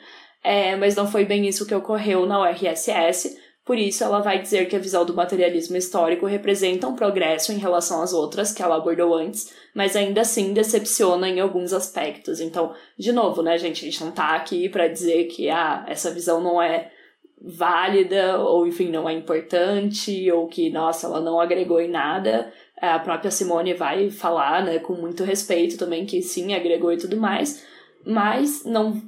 [0.43, 4.67] É, mas não foi bem isso que ocorreu na URSS, por isso, ela vai dizer
[4.67, 8.75] que a visão do materialismo histórico representa um progresso em relação às outras que ela
[8.75, 12.41] abordou antes, mas ainda assim decepciona em alguns aspectos.
[12.41, 16.11] Então, de novo, né, gente, a gente não tá aqui para dizer que ah, essa
[16.11, 16.91] visão não é
[17.41, 22.51] válida, ou enfim, não é importante, ou que, nossa, ela não agregou em nada.
[22.81, 27.15] A própria Simone vai falar, né, com muito respeito também, que sim, agregou e tudo
[27.15, 27.65] mais,
[28.05, 29.01] mas não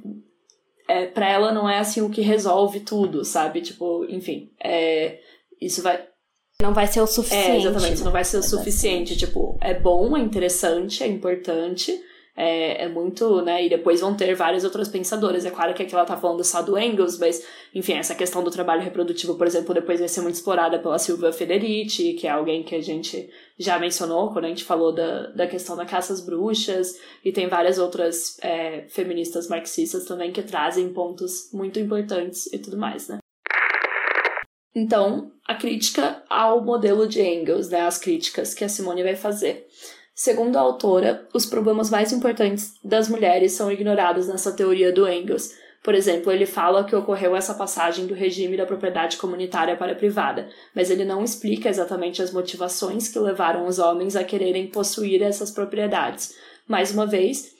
[0.88, 3.60] é, para ela não é assim o que resolve tudo, sabe?
[3.60, 5.18] Tipo, enfim, é,
[5.60, 6.04] isso vai.
[6.60, 7.66] Não vai ser o suficiente.
[7.66, 8.04] É, exatamente, né?
[8.04, 9.16] não vai ser o suficiente.
[9.16, 11.92] Tipo, é bom, é interessante, é importante,
[12.36, 13.64] é, é muito, né?
[13.64, 15.46] E depois vão ter várias outras pensadoras.
[15.46, 17.42] É claro que aqui ela tá falando só do Engels, mas,
[17.74, 21.32] enfim, essa questão do trabalho reprodutivo, por exemplo, depois vai ser muito explorada pela Silvia
[21.32, 25.46] Federici, que é alguém que a gente já mencionou quando a gente falou da, da
[25.46, 30.92] questão da caça às bruxas, e tem várias outras é, feministas marxistas também que trazem
[30.92, 33.18] pontos muito importantes e tudo mais, né?
[34.74, 39.66] Então, a crítica ao modelo de Engels, né, as críticas que a Simone vai fazer.
[40.18, 45.52] Segundo a autora, os problemas mais importantes das mulheres são ignorados nessa teoria do Engels.
[45.84, 49.94] Por exemplo, ele fala que ocorreu essa passagem do regime da propriedade comunitária para a
[49.94, 55.22] privada, mas ele não explica exatamente as motivações que levaram os homens a quererem possuir
[55.22, 56.34] essas propriedades.
[56.66, 57.54] Mais uma vez,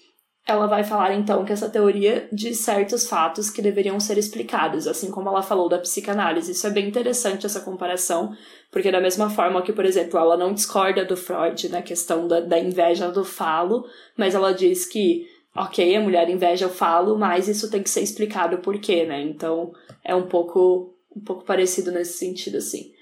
[0.47, 5.11] ela vai falar então que essa teoria diz certos fatos que deveriam ser explicados, assim
[5.11, 6.53] como ela falou da psicanálise.
[6.53, 8.33] Isso é bem interessante essa comparação,
[8.71, 12.39] porque da mesma forma que, por exemplo, ela não discorda do Freud na questão da,
[12.39, 17.49] da inveja do falo, mas ela diz que, ok, a mulher inveja o falo, mas
[17.49, 19.21] isso tem que ser explicado por quê, né?
[19.23, 19.73] Então
[20.05, 22.93] é um pouco, um pouco parecido nesse sentido, assim.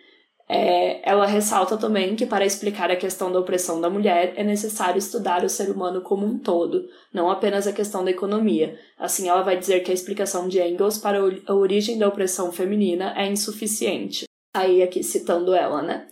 [0.46, 4.98] É, ela ressalta também que para explicar a questão da opressão da mulher é necessário
[4.98, 8.78] estudar o ser humano como um todo, não apenas a questão da economia.
[8.98, 13.14] Assim, ela vai dizer que a explicação de Engels para a origem da opressão feminina
[13.16, 14.24] é insuficiente.
[14.52, 16.06] Aí, aqui citando ela, né?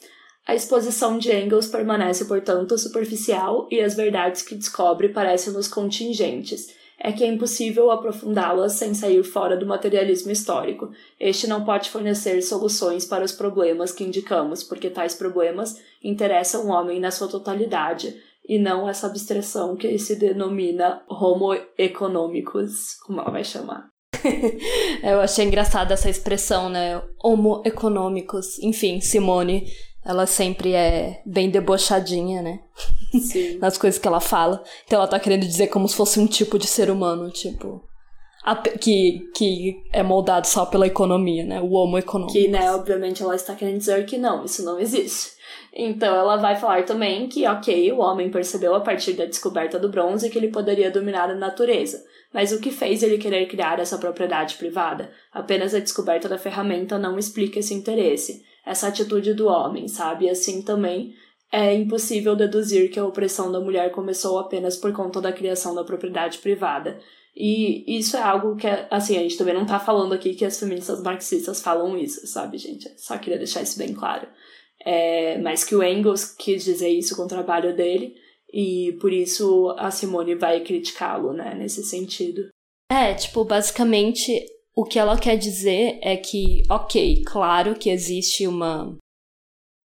[0.47, 7.11] A exposição de Engels permanece, portanto, superficial e as verdades que descobre parecem-nos contingentes é
[7.11, 10.93] que é impossível aprofundá-las sem sair fora do materialismo histórico.
[11.19, 16.69] Este não pode fornecer soluções para os problemas que indicamos, porque tais problemas interessam o
[16.69, 18.15] homem na sua totalidade,
[18.49, 23.89] e não essa abstração que se denomina homo econômicos, como ela vai chamar.
[25.03, 27.03] Eu achei engraçada essa expressão, né?
[27.23, 28.59] Homo econômicos.
[28.61, 29.67] Enfim, Simone
[30.05, 32.61] ela sempre é bem debochadinha, né?
[33.21, 33.59] Sim.
[33.63, 34.63] Nas coisas que ela fala.
[34.85, 37.83] Então ela tá querendo dizer como se fosse um tipo de ser humano, tipo.
[38.81, 41.61] Que, que é moldado só pela economia, né?
[41.61, 42.37] O homo econômico.
[42.37, 45.31] Que, né, obviamente ela está querendo dizer que não, isso não existe.
[45.73, 49.89] Então ela vai falar também que, ok, o homem percebeu a partir da descoberta do
[49.89, 52.05] bronze que ele poderia dominar a natureza.
[52.35, 55.11] Mas o que fez ele querer criar essa propriedade privada?
[55.33, 60.29] Apenas a descoberta da ferramenta não explica esse interesse essa atitude do homem, sabe?
[60.29, 61.15] Assim também
[61.53, 65.85] é impossível deduzir que a opressão da mulher começou apenas por conta da criação da
[65.85, 66.99] propriedade privada.
[67.35, 70.59] E isso é algo que, assim, a gente também não tá falando aqui que as
[70.59, 72.89] feministas marxistas falam isso, sabe, gente?
[72.99, 74.27] Só queria deixar isso bem claro.
[74.85, 78.15] É, mas que o Engels quis dizer isso com o trabalho dele,
[78.53, 82.49] e por isso a Simone vai criticá-lo, né, nesse sentido.
[82.91, 88.97] É, tipo, basicamente o que ela quer dizer é que, ok, claro que existe uma.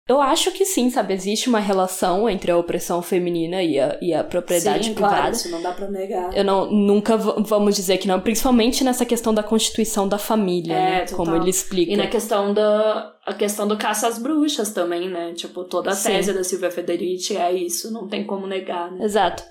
[0.07, 1.15] Eu acho que sim, sabe?
[1.15, 5.15] Existe uma relação entre a opressão feminina e a, e a propriedade sim, privada.
[5.15, 6.37] Claro, isso não dá pra negar.
[6.37, 10.99] Eu não, nunca vamos dizer que não, principalmente nessa questão da constituição da família, é,
[10.99, 11.05] né?
[11.07, 11.91] Como ele explica.
[11.91, 15.33] E na questão da a questão do caça às bruxas também, né?
[15.33, 16.37] Tipo, toda a tese sim.
[16.37, 19.03] da Silvia Federici é isso, não tem como negar, né?
[19.03, 19.43] Exato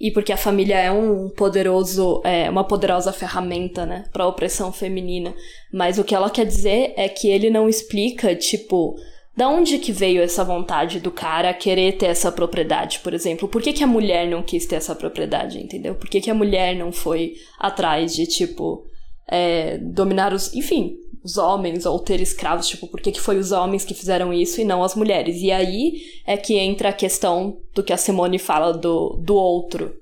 [0.00, 5.34] e porque a família é um poderoso, é uma poderosa ferramenta, né, para opressão feminina.
[5.70, 8.96] Mas o que ela quer dizer é que ele não explica, tipo,
[9.36, 13.46] da onde que veio essa vontade do cara querer ter essa propriedade, por exemplo?
[13.46, 15.94] Por que, que a mulher não quis ter essa propriedade, entendeu?
[15.94, 18.86] Por que, que a mulher não foi atrás de, tipo,
[19.30, 20.52] é, dominar os.
[20.54, 24.32] Enfim, os homens ou ter escravos, tipo, por que, que foi os homens que fizeram
[24.32, 25.36] isso e não as mulheres?
[25.40, 29.94] E aí é que entra a questão do que a Simone fala do, do outro,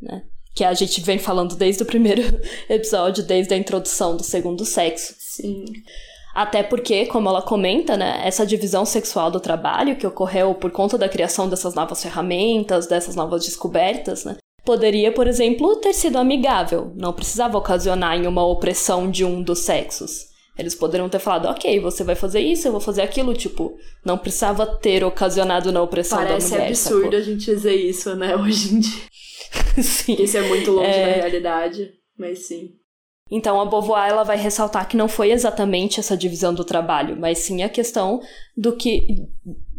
[0.00, 0.22] né?
[0.54, 2.22] Que a gente vem falando desde o primeiro
[2.68, 5.14] episódio, desde a introdução do segundo sexo.
[5.18, 5.64] Sim.
[6.34, 10.96] Até porque, como ela comenta, né, essa divisão sexual do trabalho que ocorreu por conta
[10.96, 16.92] da criação dessas novas ferramentas, dessas novas descobertas, né, poderia, por exemplo, ter sido amigável,
[16.94, 20.27] não precisava ocasionar em uma opressão de um dos sexos.
[20.58, 24.18] Eles poderiam ter falado, ok, você vai fazer isso, eu vou fazer aquilo, tipo, não
[24.18, 26.66] precisava ter ocasionado na opressão Parece da mulher.
[26.66, 27.18] Parece absurdo sacou?
[27.18, 29.82] a gente dizer isso, né, hoje em dia.
[29.82, 30.16] sim.
[30.18, 31.06] Isso é muito longe é...
[31.06, 32.77] da realidade, mas sim.
[33.30, 37.38] Então a Beauvoir ela vai ressaltar que não foi exatamente essa divisão do trabalho, mas
[37.38, 38.20] sim a questão
[38.56, 39.26] do que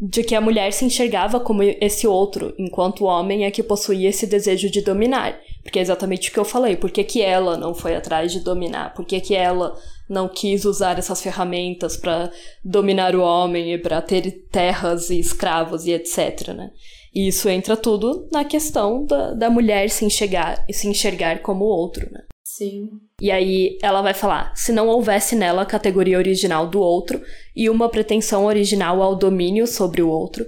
[0.02, 4.08] de que a mulher se enxergava como esse outro, enquanto o homem é que possuía
[4.08, 5.38] esse desejo de dominar.
[5.62, 6.78] Porque é exatamente o que eu falei.
[6.78, 8.94] Por que, que ela não foi atrás de dominar?
[8.94, 9.76] Por que, que ela
[10.08, 12.32] não quis usar essas ferramentas para
[12.64, 16.72] dominar o homem e para ter terras e escravos e etc, né?
[17.14, 22.10] E isso entra tudo na questão da, da mulher se enxergar, se enxergar como outro,
[22.12, 22.22] né?
[22.60, 22.90] Sim.
[23.22, 27.22] E aí ela vai falar: se não houvesse nela a categoria original do outro
[27.56, 30.46] e uma pretensão original ao domínio sobre o outro,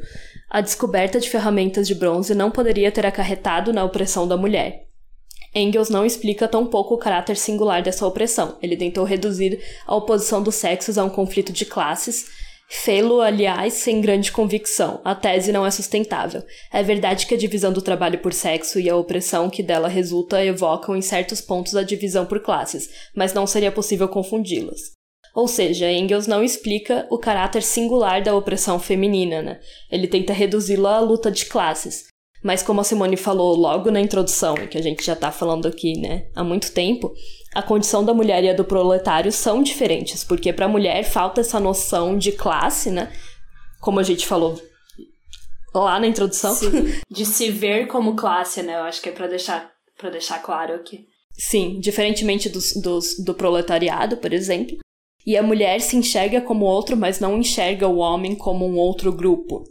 [0.50, 4.88] a descoberta de ferramentas de bronze não poderia ter acarretado na opressão da mulher.
[5.56, 8.58] Engels não explica tão pouco o caráter singular dessa opressão.
[8.62, 12.26] Ele tentou reduzir a oposição dos sexos a um conflito de classes,
[12.74, 15.02] fê-lo, aliás, sem grande convicção.
[15.04, 16.42] A tese não é sustentável.
[16.72, 20.44] É verdade que a divisão do trabalho por sexo e a opressão que dela resulta
[20.44, 24.94] evocam em certos pontos a divisão por classes, mas não seria possível confundi-las.
[25.36, 29.60] Ou seja, Engels não explica o caráter singular da opressão feminina, né?
[29.92, 32.06] Ele tenta reduzi-la à luta de classes.
[32.44, 36.00] Mas como a Simone falou logo na introdução, que a gente já tá falando aqui,
[36.00, 37.14] né, há muito tempo,
[37.54, 41.42] a condição da mulher e a do proletário são diferentes, porque para a mulher falta
[41.42, 43.12] essa noção de classe, né?
[43.80, 44.62] Como a gente falou
[45.74, 46.54] lá na introdução.
[46.54, 48.76] Sim, de se ver como classe, né?
[48.76, 49.72] Eu acho que é para deixar
[50.12, 51.06] deixar claro aqui.
[51.38, 54.78] Sim, diferentemente dos, dos, do proletariado, por exemplo.
[55.26, 59.12] E a mulher se enxerga como outro, mas não enxerga o homem como um outro
[59.12, 59.64] grupo.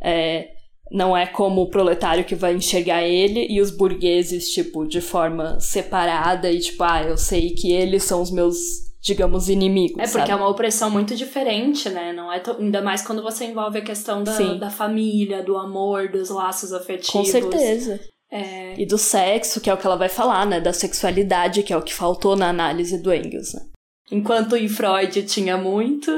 [0.00, 0.53] É,
[0.90, 5.58] não é como o proletário que vai enxergar ele e os burgueses, tipo, de forma
[5.58, 8.56] separada e tipo, ah, eu sei que eles são os meus,
[9.02, 9.98] digamos, inimigos.
[9.98, 10.30] É porque sabe?
[10.30, 12.12] é uma opressão muito diferente, né?
[12.12, 16.28] Não é ainda mais quando você envolve a questão da, da família, do amor, dos
[16.30, 17.10] laços afetivos.
[17.10, 18.00] Com certeza.
[18.30, 18.80] É...
[18.80, 20.60] E do sexo, que é o que ela vai falar, né?
[20.60, 23.60] Da sexualidade, que é o que faltou na análise do Engels, né?
[24.10, 26.10] Enquanto em Freud tinha muito,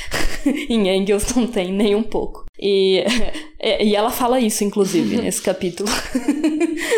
[0.46, 2.44] em Engels não tem nem um pouco.
[2.58, 3.04] E,
[3.80, 5.88] e ela fala isso, inclusive, nesse capítulo.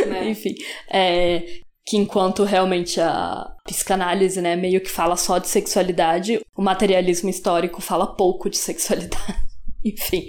[0.06, 0.30] Né?
[0.30, 0.54] Enfim.
[0.90, 1.42] É,
[1.86, 7.82] que enquanto realmente a psicanálise, né, meio que fala só de sexualidade, o materialismo histórico
[7.82, 9.36] fala pouco de sexualidade.
[9.84, 10.28] enfim.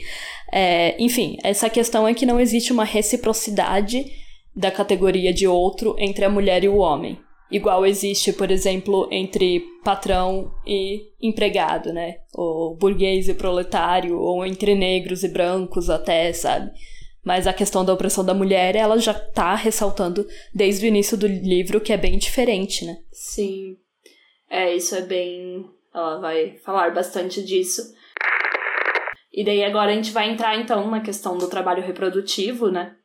[0.52, 4.06] É, enfim, essa questão é que não existe uma reciprocidade
[4.56, 7.20] da categoria de outro entre a mulher e o homem
[7.56, 12.18] igual existe, por exemplo, entre patrão e empregado, né?
[12.34, 16.72] Ou burguês e proletário, ou entre negros e brancos até, sabe?
[17.24, 21.26] Mas a questão da opressão da mulher, ela já tá ressaltando desde o início do
[21.26, 22.98] livro que é bem diferente, né?
[23.12, 23.78] Sim.
[24.50, 25.66] É, isso é bem.
[25.94, 27.96] Ela vai falar bastante disso.
[29.34, 32.96] E daí agora a gente vai entrar então na questão do trabalho reprodutivo, né?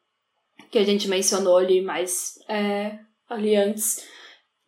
[0.71, 4.07] Que a gente mencionou ali mais é, ali antes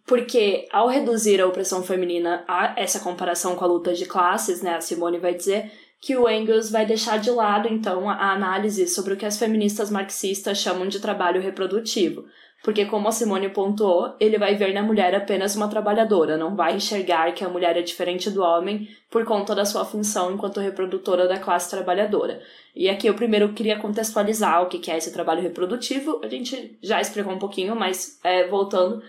[0.06, 4.74] porque ao reduzir a opressão feminina a essa comparação com a luta de classes, né,
[4.74, 9.14] a Simone vai dizer que o Engels vai deixar de lado então a análise sobre
[9.14, 12.24] o que as feministas marxistas chamam de trabalho reprodutivo,
[12.64, 16.74] porque como a Simone pontuou, ele vai ver na mulher apenas uma trabalhadora, não vai
[16.74, 21.28] enxergar que a mulher é diferente do homem por conta da sua função enquanto reprodutora
[21.28, 22.40] da classe trabalhadora.
[22.74, 27.00] E aqui eu primeiro queria contextualizar o que é esse trabalho reprodutivo, a gente já
[27.00, 29.00] explicou um pouquinho, mas é, voltando,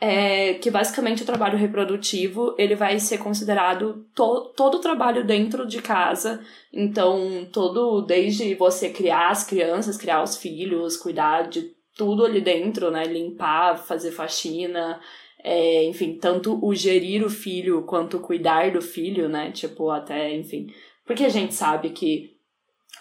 [0.00, 5.66] é que basicamente o trabalho reprodutivo ele vai ser considerado to todo o trabalho dentro
[5.66, 6.44] de casa.
[6.72, 12.90] Então, todo, desde você criar as crianças, criar os filhos, cuidar de tudo ali dentro,
[12.90, 13.04] né?
[13.04, 15.00] Limpar, fazer faxina,
[15.42, 19.52] é, enfim, tanto o gerir o filho quanto cuidar do filho, né?
[19.52, 20.72] Tipo, até, enfim.
[21.06, 22.33] Porque a gente sabe que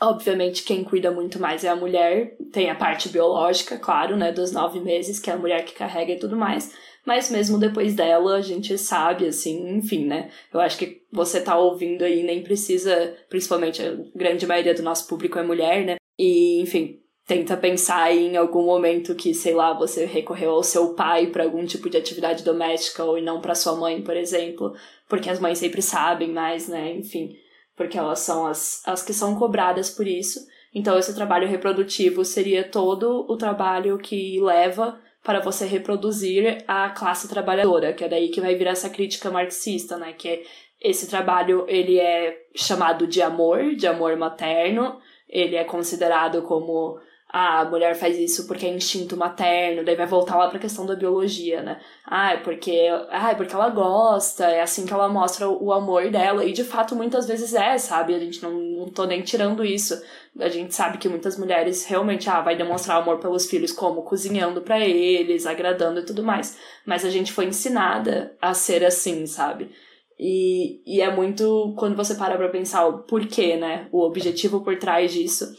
[0.02, 2.36] Obviamente, quem cuida muito mais é a mulher.
[2.52, 4.32] Tem a parte biológica, claro, né?
[4.32, 6.74] Dos nove meses, que é a mulher que carrega e tudo mais.
[7.06, 10.30] Mas mesmo depois dela, a gente sabe, assim, enfim, né?
[10.54, 15.08] Eu acho que você tá ouvindo aí, nem precisa, principalmente a grande maioria do nosso
[15.08, 15.96] público é mulher, né?
[16.18, 21.28] E, enfim, tenta pensar em algum momento que, sei lá, você recorreu ao seu pai
[21.28, 24.74] para algum tipo de atividade doméstica ou não para sua mãe, por exemplo,
[25.10, 26.94] porque as mães sempre sabem mais, né?
[26.94, 27.36] Enfim,
[27.76, 30.40] porque elas são as, as que são cobradas por isso.
[30.74, 37.30] Então, esse trabalho reprodutivo seria todo o trabalho que leva para você reproduzir a classe
[37.30, 40.14] trabalhadora, que é daí que vai vir essa crítica marxista, né?
[40.14, 40.44] Que
[40.82, 47.00] esse trabalho ele é chamado de amor, de amor materno, ele é considerado como
[47.36, 50.96] a mulher faz isso porque é instinto materno, daí vai voltar lá pra questão da
[50.96, 51.82] biologia, né?
[52.06, 56.12] Ah, é porque, ah, é porque ela gosta, é assim que ela mostra o amor
[56.12, 58.14] dela, e de fato muitas vezes é, sabe?
[58.14, 60.00] A gente não, não tô nem tirando isso.
[60.40, 64.62] A gente sabe que muitas mulheres realmente, ah, vai demonstrar amor pelos filhos como cozinhando
[64.62, 66.56] para eles, agradando e tudo mais.
[66.86, 69.72] Mas a gente foi ensinada a ser assim, sabe?
[70.20, 73.88] E, e é muito quando você para pra pensar o porquê, né?
[73.92, 75.52] O objetivo por trás disso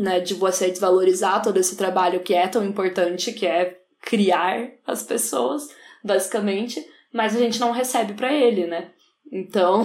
[0.00, 5.02] né, de você desvalorizar todo esse trabalho que é tão importante, que é criar as
[5.02, 5.68] pessoas,
[6.02, 6.82] basicamente,
[7.12, 8.88] mas a gente não recebe para ele, né?
[9.30, 9.84] Então,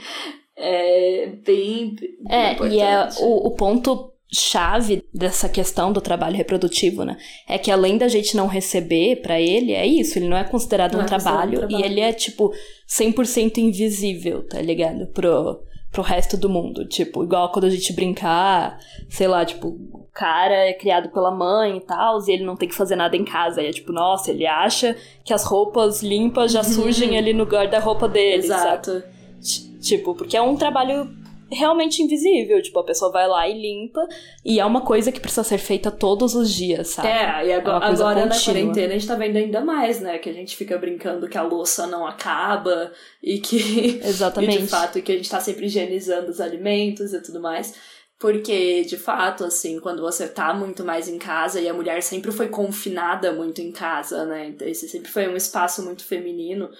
[0.56, 2.74] é bem, bem É, importante.
[2.76, 7.16] e é o, o ponto chave dessa questão do trabalho reprodutivo, né?
[7.48, 10.92] É que além da gente não receber para ele, é isso, ele não é considerado,
[10.92, 12.52] não um, é trabalho, um trabalho e ele é tipo
[12.88, 15.06] 100% invisível, tá ligado?
[15.06, 15.62] Pro
[15.96, 18.78] pro resto do mundo, tipo, igual quando a gente brincar,
[19.08, 22.68] sei lá, tipo, o cara é criado pela mãe e tal, e ele não tem
[22.68, 24.94] que fazer nada em casa, e é tipo, nossa, ele acha
[25.24, 28.90] que as roupas limpas já surgem ali no guarda-roupa dele, Exato.
[28.92, 29.80] Sabe?
[29.80, 31.08] Tipo, porque é um trabalho
[31.50, 32.60] realmente invisível.
[32.60, 34.06] Tipo, a pessoa vai lá e limpa.
[34.44, 37.08] E é uma coisa que precisa ser feita todos os dias, sabe?
[37.08, 40.18] É, e agora, é agora na quarentena a gente tá vendo ainda mais, né?
[40.18, 42.92] Que a gente fica brincando que a louça não acaba
[43.22, 44.00] e que.
[44.02, 44.58] Exatamente.
[44.58, 47.74] e de fato, que a gente tá sempre higienizando os alimentos e tudo mais.
[48.18, 52.32] Porque, de fato, assim, quando você tá muito mais em casa e a mulher sempre
[52.32, 54.48] foi confinada muito em casa, né?
[54.48, 56.70] Então, esse sempre foi um espaço muito feminino.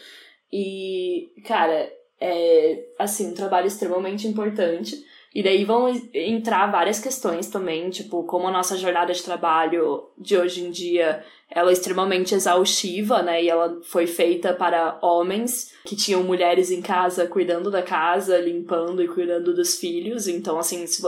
[0.51, 1.91] E, cara,
[2.21, 5.05] é, assim, um trabalho extremamente importante.
[5.35, 10.35] E daí vão entrar várias questões também, tipo, como a nossa jornada de trabalho de
[10.35, 13.45] hoje em dia, ela é extremamente exaustiva, né?
[13.45, 19.03] E ela foi feita para homens que tinham mulheres em casa cuidando da casa, limpando
[19.03, 20.27] e cuidando dos filhos.
[20.27, 21.03] Então, assim, se,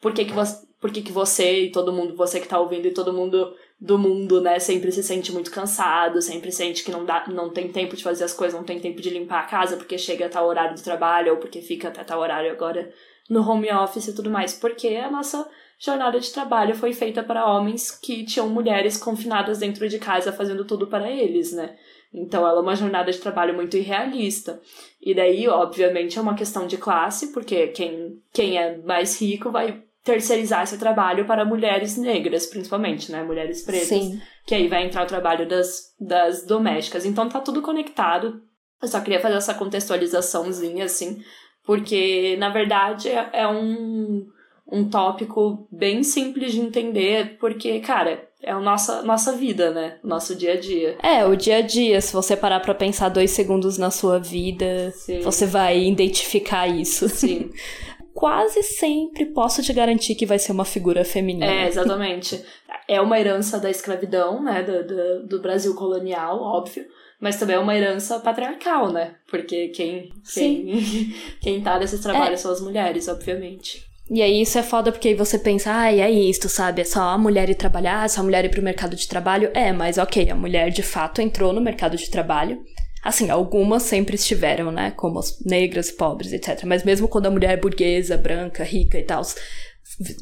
[0.00, 2.86] por que que você, por que que você e todo mundo, você que tá ouvindo
[2.88, 7.04] e todo mundo do mundo, né, sempre se sente muito cansado, sempre sente que não,
[7.04, 9.76] dá, não tem tempo de fazer as coisas, não tem tempo de limpar a casa
[9.76, 12.90] porque chega a tal horário de trabalho ou porque fica até tal horário agora
[13.28, 15.46] no home office e tudo mais, porque a nossa
[15.78, 20.64] jornada de trabalho foi feita para homens que tinham mulheres confinadas dentro de casa fazendo
[20.64, 21.76] tudo para eles, né?
[22.12, 24.60] Então ela é uma jornada de trabalho muito irrealista.
[25.02, 29.82] E daí, obviamente, é uma questão de classe, porque quem, quem é mais rico vai
[30.04, 33.22] terceirizar esse trabalho para mulheres negras, principalmente, né?
[33.22, 33.88] Mulheres pretas.
[33.88, 34.20] Sim.
[34.46, 37.06] Que aí vai entrar o trabalho das, das domésticas.
[37.06, 38.42] Então tá tudo conectado.
[38.82, 41.22] Eu só queria fazer essa contextualizaçãozinha, assim,
[41.64, 44.26] porque, na verdade, é, é um,
[44.70, 49.96] um tópico bem simples de entender, porque, cara, é a nossa, nossa vida, né?
[50.04, 50.98] Nosso dia a dia.
[51.02, 51.98] É, o dia a dia.
[52.02, 55.20] Se você parar pra pensar dois segundos na sua vida, Sim.
[55.20, 57.08] você vai identificar isso.
[57.08, 57.50] Sim.
[58.14, 61.46] quase sempre posso te garantir que vai ser uma figura feminina.
[61.46, 62.42] É, exatamente.
[62.88, 66.86] é uma herança da escravidão, né, do, do, do, Brasil colonial, óbvio,
[67.20, 70.82] mas também é uma herança patriarcal, né, porque quem, quem,
[71.42, 72.42] quem tá nesses trabalhos é.
[72.42, 73.84] são as mulheres, obviamente.
[74.10, 76.82] E aí isso é foda porque aí você pensa, ah, é isso, sabe?
[76.82, 79.50] É só a mulher ir trabalhar, é só a mulher ir pro mercado de trabalho.
[79.54, 82.62] É, mas ok, a mulher de fato entrou no mercado de trabalho.
[83.04, 84.90] Assim, algumas sempre estiveram, né?
[84.96, 86.64] Como as negras, pobres, etc.
[86.64, 89.22] Mas mesmo quando a mulher é burguesa, branca, rica e tal,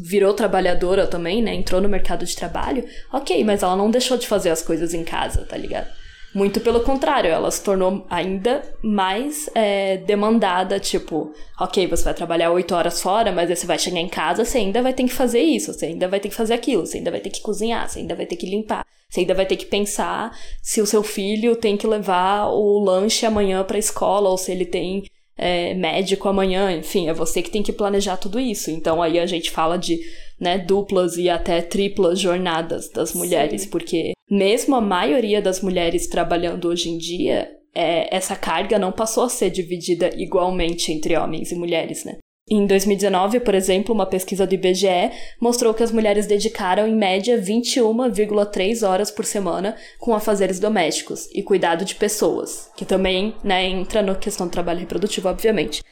[0.00, 1.54] virou trabalhadora também, né?
[1.54, 5.04] Entrou no mercado de trabalho, ok, mas ela não deixou de fazer as coisas em
[5.04, 5.86] casa, tá ligado?
[6.34, 12.50] Muito pelo contrário, ela se tornou ainda mais é, demandada, tipo, ok, você vai trabalhar
[12.50, 15.12] oito horas fora, mas aí você vai chegar em casa, você ainda vai ter que
[15.12, 17.86] fazer isso, você ainda vai ter que fazer aquilo, você ainda vai ter que cozinhar,
[17.86, 18.82] você ainda vai ter que limpar,
[19.12, 23.26] você ainda vai ter que pensar se o seu filho tem que levar o lanche
[23.26, 25.04] amanhã para a escola ou se ele tem
[25.36, 28.70] é, médico amanhã, enfim, é você que tem que planejar tudo isso.
[28.70, 30.00] Então aí a gente fala de
[30.40, 33.68] né, duplas e até triplas jornadas das mulheres, Sim.
[33.68, 39.24] porque mesmo a maioria das mulheres trabalhando hoje em dia, é, essa carga não passou
[39.24, 42.16] a ser dividida igualmente entre homens e mulheres, né?
[42.54, 47.40] Em 2019, por exemplo, uma pesquisa do IBGE mostrou que as mulheres dedicaram em média
[47.40, 54.02] 21,3 horas por semana com afazeres domésticos e cuidado de pessoas, que também né, entra
[54.02, 55.82] na questão do trabalho reprodutivo, obviamente.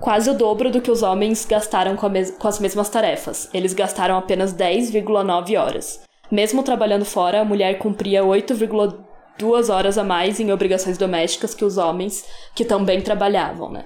[0.00, 3.50] Quase o dobro do que os homens gastaram com, com as mesmas tarefas.
[3.52, 6.00] Eles gastaram apenas 10,9 horas.
[6.30, 11.76] Mesmo trabalhando fora, a mulher cumpria 8,2 horas a mais em obrigações domésticas que os
[11.76, 13.84] homens que também trabalhavam, né?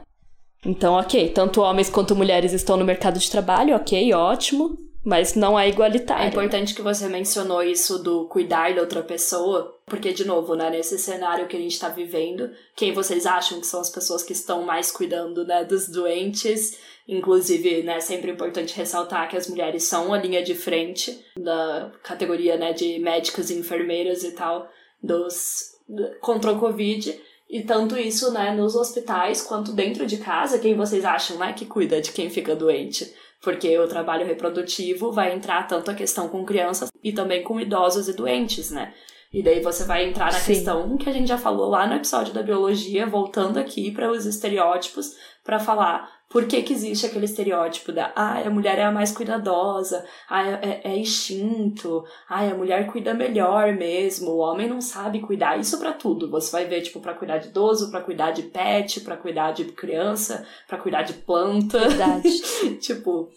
[0.65, 5.59] Então, ok, tanto homens quanto mulheres estão no mercado de trabalho, ok, ótimo, mas não
[5.59, 6.25] é igualitário.
[6.25, 10.71] É importante que você mencionou isso do cuidar da outra pessoa, porque, de novo, né,
[10.71, 14.33] nesse cenário que a gente está vivendo, quem vocês acham que são as pessoas que
[14.33, 16.79] estão mais cuidando, né, dos doentes?
[17.09, 22.57] Inclusive, né, sempre importante ressaltar que as mulheres são a linha de frente da categoria,
[22.57, 24.69] né, de médicos e enfermeiras e tal,
[25.03, 25.73] dos
[26.21, 27.21] contra o Covid.
[27.53, 31.67] E tanto isso, né, nos hospitais quanto dentro de casa, quem vocês acham, né, que
[31.67, 33.13] cuida de quem fica doente?
[33.43, 38.09] Porque o trabalho reprodutivo vai entrar tanto a questão com crianças e também com idosos
[38.09, 38.95] e doentes, né?
[39.33, 40.53] E daí você vai entrar na Sim.
[40.53, 44.27] questão que a gente já falou lá no episódio da biologia, voltando aqui para os
[44.27, 48.91] estereótipos, para falar por que, que existe aquele estereótipo da ah, a mulher é a
[48.91, 54.81] mais cuidadosa, ah, é, é instinto, ah, a mulher cuida melhor mesmo, o homem não
[54.81, 55.59] sabe cuidar.
[55.59, 56.31] Isso para tudo.
[56.31, 59.65] Você vai ver, tipo, para cuidar de idoso, para cuidar de pet, para cuidar de
[59.67, 61.79] criança, para cuidar de planta.
[61.79, 62.31] Verdade.
[62.81, 63.29] tipo,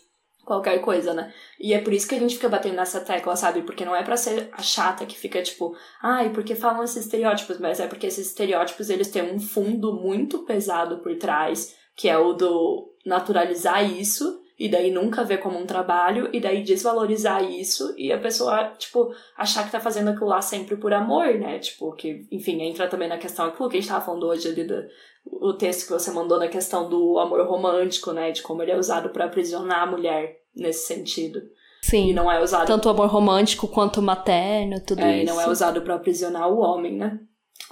[0.45, 1.33] qualquer coisa, né?
[1.59, 3.63] E é por isso que a gente fica batendo nessa tecla, sabe?
[3.63, 7.59] Porque não é para ser a chata que fica tipo, ai, porque falam esses estereótipos,
[7.59, 12.17] mas é porque esses estereótipos eles têm um fundo muito pesado por trás, que é
[12.17, 17.93] o do naturalizar isso e daí nunca ver como um trabalho, e daí desvalorizar isso,
[17.97, 21.59] e a pessoa, tipo, achar que tá fazendo aquilo lá sempre por amor, né?
[21.59, 24.63] Tipo, que, enfim, entra também na questão, aquilo que a gente tava falando hoje ali
[24.63, 24.85] do
[25.25, 28.31] o texto que você mandou na questão do amor romântico, né?
[28.31, 31.41] De como ele é usado para aprisionar a mulher nesse sentido.
[31.81, 32.09] Sim.
[32.09, 32.67] E não é usado.
[32.67, 35.23] Tanto o amor romântico quanto o materno, tudo é, isso.
[35.23, 37.19] E não é usado para aprisionar o homem, né?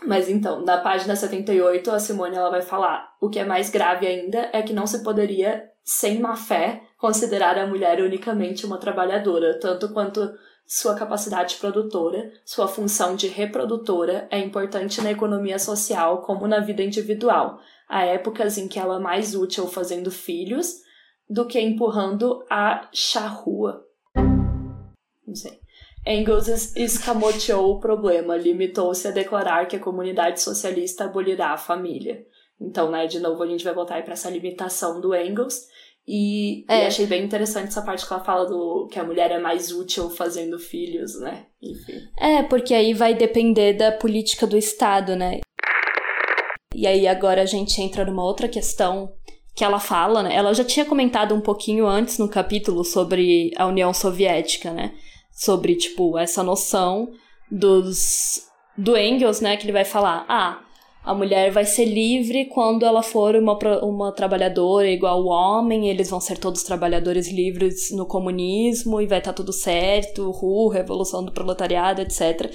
[0.06, 4.06] Mas então, na página 78, a Simone ela vai falar: o que é mais grave
[4.06, 9.60] ainda é que não se poderia, sem má fé, considerar a mulher unicamente uma trabalhadora,
[9.60, 10.34] tanto quanto
[10.66, 16.82] sua capacidade produtora, sua função de reprodutora é importante na economia social como na vida
[16.82, 17.60] individual.
[17.88, 20.82] Há épocas em que ela é mais útil fazendo filhos
[21.30, 23.86] do que empurrando a charrua.
[25.28, 25.60] Não sei.
[26.06, 32.26] Engels escamoteou o problema, limitou-se a declarar que a comunidade socialista abolirá a família.
[32.60, 35.68] Então, né, de novo a gente vai voltar para essa limitação do Engels.
[36.08, 36.84] E, é.
[36.84, 39.72] e, achei bem interessante essa parte que ela fala do que a mulher é mais
[39.72, 41.46] útil fazendo filhos, né?
[41.62, 42.00] Enfim.
[42.20, 45.40] É, porque aí vai depender da política do Estado, né?
[46.76, 49.14] E aí agora a gente entra numa outra questão
[49.56, 50.36] que ela fala, né?
[50.36, 54.94] Ela já tinha comentado um pouquinho antes no capítulo sobre a União Soviética, né?
[55.32, 57.12] Sobre, tipo, essa noção
[57.50, 58.42] dos
[58.76, 60.60] do Engels, né, que ele vai falar: "Ah,
[61.04, 66.10] a mulher vai ser livre quando ela for uma, uma trabalhadora igual o homem, eles
[66.10, 71.24] vão ser todos trabalhadores livres no comunismo e vai estar tá tudo certo, uhul, revolução
[71.24, 72.50] do proletariado, etc.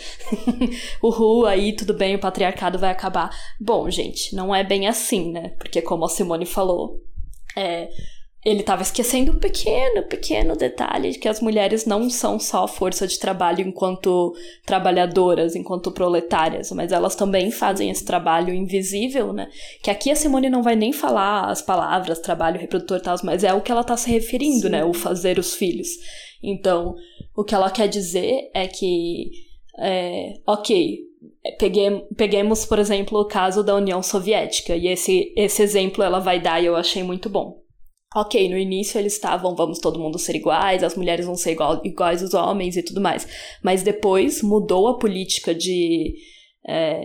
[1.03, 3.31] uhul, aí tudo bem, o patriarcado vai acabar.
[3.61, 5.51] Bom, gente, não é bem assim, né?
[5.59, 7.03] Porque como a Simone falou,
[7.55, 7.91] é,
[8.49, 13.07] ele estava esquecendo um pequeno, pequeno detalhe de que as mulheres não são só força
[13.07, 14.35] de trabalho enquanto
[14.65, 19.51] trabalhadoras, enquanto proletárias, mas elas também fazem esse trabalho invisível, né?
[19.83, 23.53] Que aqui a Simone não vai nem falar as palavras trabalho reprodutor tal, mas é
[23.53, 24.71] o que ela está se referindo, Sim.
[24.71, 24.83] né?
[24.83, 25.89] O fazer os filhos.
[26.43, 26.95] Então,
[27.37, 29.31] o que ela quer dizer é que,
[29.79, 31.01] é, ok,
[32.17, 36.63] peguemos, por exemplo, o caso da União Soviética, e esse, esse exemplo ela vai dar
[36.63, 37.68] e eu achei muito bom.
[38.15, 41.81] Ok, no início eles estavam, vamos todo mundo ser iguais, as mulheres vão ser igual,
[41.85, 43.29] iguais aos homens e tudo mais.
[43.63, 46.15] Mas depois mudou a política de,
[46.67, 47.03] é,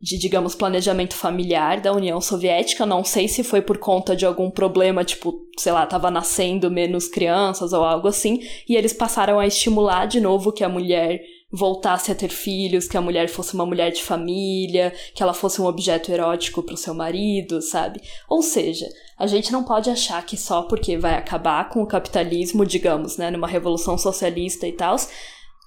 [0.00, 2.86] de, digamos, planejamento familiar da União Soviética.
[2.86, 7.08] Não sei se foi por conta de algum problema, tipo, sei lá, tava nascendo menos
[7.08, 8.40] crianças ou algo assim.
[8.68, 11.20] E eles passaram a estimular de novo que a mulher
[11.56, 15.60] voltasse a ter filhos, que a mulher fosse uma mulher de família, que ela fosse
[15.60, 18.00] um objeto erótico para o seu marido, sabe?
[18.28, 18.86] Ou seja,
[19.18, 23.30] a gente não pode achar que só porque vai acabar com o capitalismo, digamos, né,
[23.30, 24.96] numa revolução socialista e tal,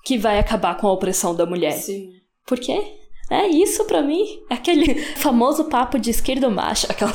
[0.06, 1.74] que vai acabar com a opressão da mulher.
[1.74, 2.12] Sim.
[2.46, 2.99] Por quê?
[3.30, 7.14] É isso para mim, é aquele famoso papo de esquerdo macho, aquela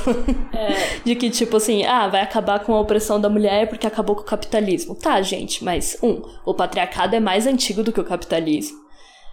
[0.52, 0.98] é.
[1.04, 4.22] de que tipo assim, ah, vai acabar com a opressão da mulher porque acabou com
[4.22, 4.94] o capitalismo.
[4.94, 8.78] Tá, gente, mas um, o patriarcado é mais antigo do que o capitalismo.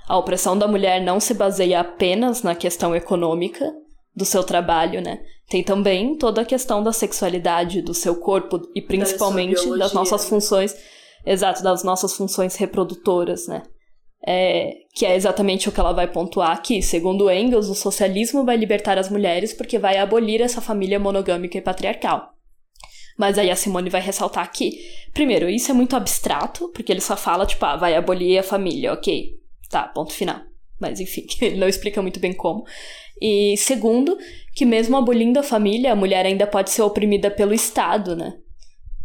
[0.07, 3.71] A opressão da mulher não se baseia apenas na questão econômica
[4.15, 5.19] do seu trabalho, né?
[5.49, 10.75] Tem também toda a questão da sexualidade, do seu corpo e principalmente das nossas funções,
[11.25, 13.61] exato, das nossas funções reprodutoras, né?
[14.25, 16.81] É, que é exatamente o que ela vai pontuar aqui.
[16.81, 21.61] Segundo Engels, o socialismo vai libertar as mulheres porque vai abolir essa família monogâmica e
[21.61, 22.33] patriarcal.
[23.17, 24.79] Mas aí a Simone vai ressaltar aqui,
[25.13, 28.93] primeiro, isso é muito abstrato, porque ele só fala, tipo, ah, vai abolir a família,
[28.93, 29.35] ok,
[29.69, 30.41] tá, ponto final.
[30.79, 32.63] Mas enfim, ele não explica muito bem como.
[33.21, 34.17] E segundo,
[34.55, 38.33] que mesmo abolindo a família, a mulher ainda pode ser oprimida pelo Estado, né?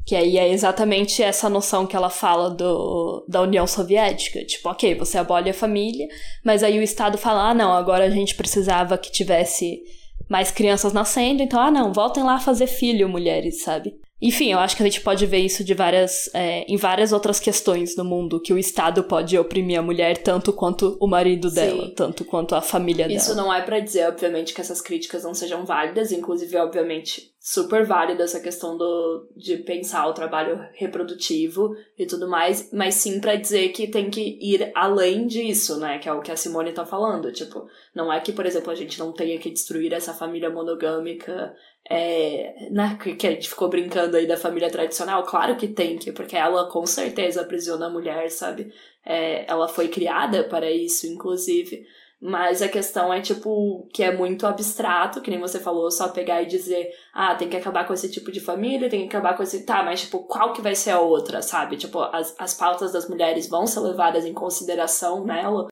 [0.07, 4.45] Que aí é exatamente essa noção que ela fala do, da União Soviética.
[4.45, 6.07] Tipo, ok, você abole a família,
[6.45, 9.83] mas aí o Estado fala, ah, não, agora a gente precisava que tivesse
[10.29, 13.95] mais crianças nascendo, então, ah, não, voltem lá a fazer filho, mulheres, sabe?
[14.21, 17.39] Enfim, eu acho que a gente pode ver isso de várias, é, em várias outras
[17.39, 21.87] questões no mundo, que o Estado pode oprimir a mulher tanto quanto o marido dela,
[21.87, 21.95] Sim.
[21.95, 23.21] tanto quanto a família isso dela.
[23.21, 27.85] Isso não é para dizer, obviamente, que essas críticas não sejam válidas, inclusive, obviamente, super
[27.85, 33.37] válida essa questão do, de pensar o trabalho reprodutivo e tudo mais, mas sim para
[33.37, 35.99] dizer que tem que ir além disso, né?
[35.99, 37.31] Que é o que a Simone tá falando.
[37.31, 41.55] Tipo, não é que, por exemplo, a gente não tenha que destruir essa família monogâmica
[41.89, 46.13] é, né, que a gente ficou brincando aí da família tradicional, claro que tem que,
[46.13, 48.73] porque ela com certeza aprisiona a mulher, sabe?
[49.05, 51.87] É, ela foi criada para isso, inclusive.
[52.21, 56.43] Mas a questão é, tipo, que é muito abstrato, que nem você falou, só pegar
[56.43, 59.43] e dizer, ah, tem que acabar com esse tipo de família, tem que acabar com
[59.43, 59.65] esse.
[59.65, 61.77] Tá, mas, tipo, qual que vai ser a outra, sabe?
[61.77, 65.69] Tipo, as, as pautas das mulheres vão ser levadas em consideração nela.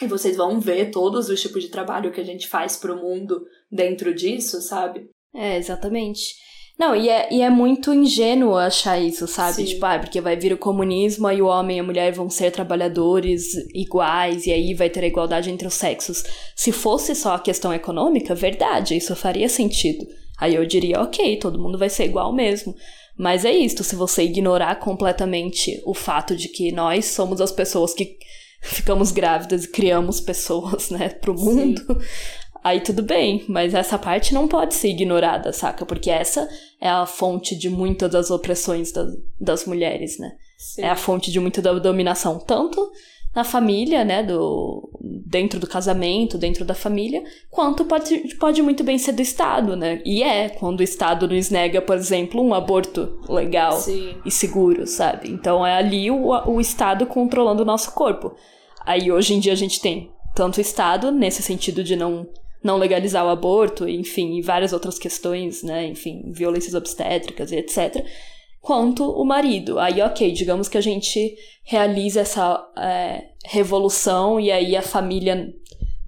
[0.00, 3.44] E vocês vão ver todos os tipos de trabalho que a gente faz pro mundo
[3.70, 5.10] dentro disso, sabe?
[5.34, 6.44] É, exatamente.
[6.78, 9.56] Não, e é, e é muito ingênuo achar isso, sabe?
[9.56, 9.64] Sim.
[9.64, 12.50] Tipo, ah, porque vai vir o comunismo, aí o homem e a mulher vão ser
[12.50, 16.24] trabalhadores iguais, e aí vai ter a igualdade entre os sexos.
[16.56, 20.04] Se fosse só a questão econômica, verdade, isso faria sentido.
[20.36, 22.74] Aí eu diria, ok, todo mundo vai ser igual mesmo.
[23.16, 27.94] Mas é isso, se você ignorar completamente o fato de que nós somos as pessoas
[27.94, 28.18] que
[28.60, 34.32] ficamos grávidas e criamos pessoas, né, pro mundo, Sim aí tudo bem, mas essa parte
[34.32, 35.84] não pode ser ignorada, saca?
[35.84, 36.48] Porque essa
[36.80, 40.32] é a fonte de muitas das opressões das, das mulheres, né?
[40.56, 40.82] Sim.
[40.82, 42.90] É a fonte de muita da dominação, tanto
[43.34, 48.96] na família, né, do dentro do casamento, dentro da família, quanto pode, pode muito bem
[48.96, 50.00] ser do Estado, né?
[50.04, 54.14] E é quando o Estado nos nega, por exemplo, um aborto legal Sim.
[54.24, 55.28] e seguro, sabe?
[55.30, 58.34] Então é ali o, o Estado controlando o nosso corpo.
[58.86, 62.28] Aí hoje em dia a gente tem tanto o Estado, nesse sentido de não
[62.64, 68.04] não legalizar o aborto, enfim, e várias outras questões, né, enfim, violências obstétricas e etc.,
[68.58, 69.78] quanto o marido.
[69.78, 75.52] Aí, ok, digamos que a gente realiza essa é, revolução e aí a família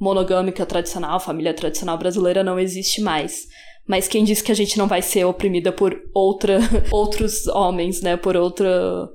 [0.01, 3.47] monogâmica tradicional, a família tradicional brasileira não existe mais.
[3.87, 6.59] Mas quem disse que a gente não vai ser oprimida por outra,
[6.91, 9.07] outros homens, né, por outra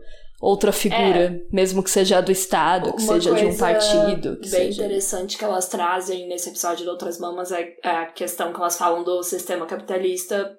[0.41, 1.41] outra figura, é.
[1.55, 4.37] mesmo que seja do Estado, que seja de um partido.
[4.37, 4.83] Que bem seja...
[4.83, 9.03] interessante que elas trazem nesse episódio de Outras Mamas é, a questão que elas falam
[9.03, 10.57] do sistema capitalista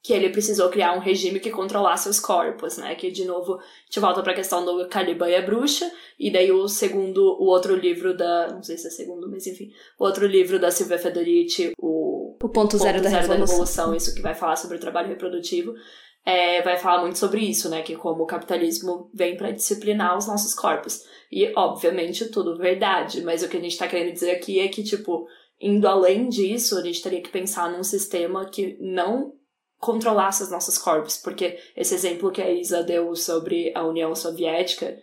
[0.00, 2.94] que ele precisou criar um regime que controlasse os corpos, né?
[2.94, 6.32] Que de novo a gente volta para a questão do Caliban e a bruxa, e
[6.32, 10.04] daí o segundo, o outro livro da, não sei se é segundo, mas enfim, o
[10.04, 13.28] outro livro da Silvia Federici, o, o ponto zero, ponto zero da, revolução.
[13.28, 15.74] da revolução, isso que vai falar sobre o trabalho reprodutivo
[16.28, 17.80] é, vai falar muito sobre isso, né?
[17.80, 21.02] Que como o capitalismo vem para disciplinar os nossos corpos.
[21.32, 24.82] E, obviamente, tudo verdade, mas o que a gente tá querendo dizer aqui é que,
[24.82, 25.26] tipo,
[25.58, 29.32] indo além disso, a gente teria que pensar num sistema que não
[29.78, 34.98] controlasse os nossos corpos, porque esse exemplo que a Isa deu sobre a União Soviética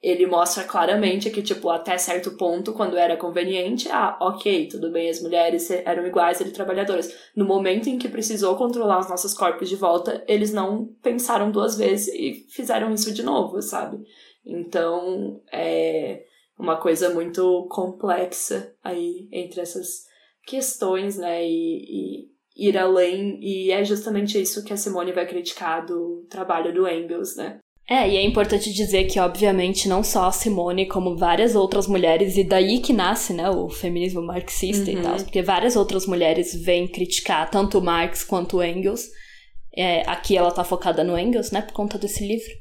[0.00, 5.10] ele mostra claramente que, tipo, até certo ponto, quando era conveniente, ah, ok, tudo bem,
[5.10, 7.12] as mulheres eram iguais e trabalhadoras.
[7.34, 11.76] No momento em que precisou controlar os nossos corpos de volta, eles não pensaram duas
[11.76, 13.98] vezes e fizeram isso de novo, sabe?
[14.46, 16.22] Então, é
[16.56, 20.06] uma coisa muito complexa aí entre essas
[20.46, 22.24] questões, né, e,
[22.56, 26.88] e ir além, e é justamente isso que a Simone vai criticar do trabalho do
[26.88, 27.58] Engels, né?
[27.90, 32.36] É, e é importante dizer que, obviamente, não só a Simone, como várias outras mulheres,
[32.36, 34.98] e daí que nasce, né, o feminismo marxista uhum.
[34.98, 39.06] e tal, porque várias outras mulheres vêm criticar tanto Marx quanto Engels.
[39.74, 42.52] É, aqui ela tá focada no Engels, né, por conta desse livro.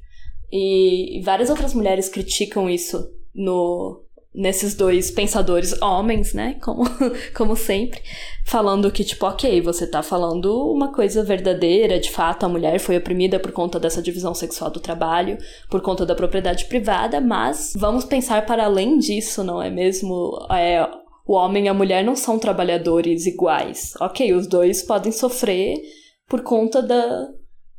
[0.50, 3.06] E, e várias outras mulheres criticam isso
[3.36, 4.07] no,
[4.38, 6.56] nesses dois pensadores homens, né?
[6.62, 6.84] Como,
[7.36, 8.00] como sempre,
[8.46, 12.96] falando que, tipo, ok, você tá falando uma coisa verdadeira, de fato, a mulher foi
[12.96, 18.06] oprimida por conta dessa divisão sexual do trabalho, por conta da propriedade privada, mas vamos
[18.06, 20.38] pensar para além disso, não é mesmo?
[20.52, 20.88] É,
[21.26, 23.96] o homem e a mulher não são trabalhadores iguais.
[24.00, 25.82] Ok, os dois podem sofrer
[26.28, 27.28] por conta da,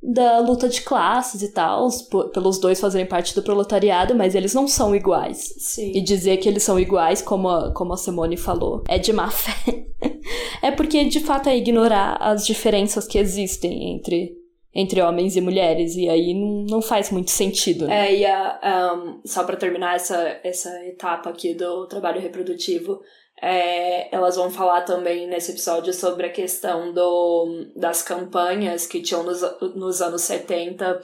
[0.03, 1.88] da luta de classes e tal,
[2.32, 5.55] pelos dois fazerem parte do proletariado, mas eles não são iguais.
[5.59, 5.92] Sim.
[5.94, 9.30] E dizer que eles são iguais, como a, como a Simone falou, é de má
[9.30, 9.86] fé.
[10.62, 14.36] é porque, de fato, é ignorar as diferenças que existem entre,
[14.72, 17.88] entre homens e mulheres, e aí não, não faz muito sentido.
[17.88, 18.09] Né?
[18.09, 23.01] É, e a, um, só para terminar essa, essa etapa aqui do trabalho reprodutivo,
[23.41, 29.22] é, elas vão falar também nesse episódio sobre a questão do, das campanhas que tinham
[29.22, 29.41] nos,
[29.74, 31.01] nos anos 70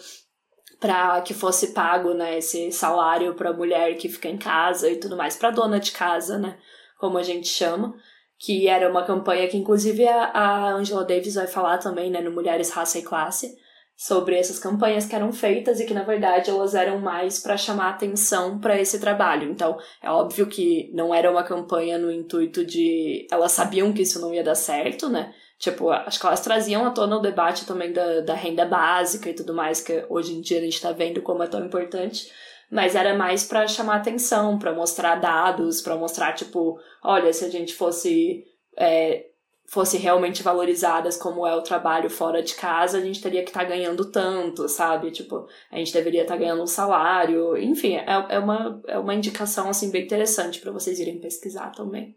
[0.80, 4.96] para que fosse pago né, esse salário para a mulher que fica em casa e
[4.96, 6.58] tudo mais, para dona de casa, né,
[6.98, 7.94] como a gente chama,
[8.38, 12.32] que era uma campanha que inclusive a, a Angela Davis vai falar também né, no
[12.32, 13.56] Mulheres, Raça e Classe,
[13.96, 17.90] sobre essas campanhas que eram feitas e que na verdade elas eram mais para chamar
[17.90, 19.50] atenção para esse trabalho.
[19.50, 24.20] Então, é óbvio que não era uma campanha no intuito de elas sabiam que isso
[24.20, 25.32] não ia dar certo, né?
[25.58, 29.34] Tipo, acho que elas traziam à tona o debate também da, da renda básica e
[29.34, 32.30] tudo mais, que hoje em dia a gente tá vendo como é tão importante.
[32.70, 37.48] Mas era mais para chamar atenção, para mostrar dados, para mostrar, tipo, olha, se a
[37.48, 38.44] gente fosse
[38.76, 39.26] é,
[39.66, 43.60] fosse realmente valorizadas como é o trabalho fora de casa, a gente teria que estar
[43.60, 45.10] tá ganhando tanto, sabe?
[45.10, 47.56] Tipo, a gente deveria estar tá ganhando um salário.
[47.56, 52.14] Enfim, é, é, uma, é uma indicação, assim, bem interessante para vocês irem pesquisar também.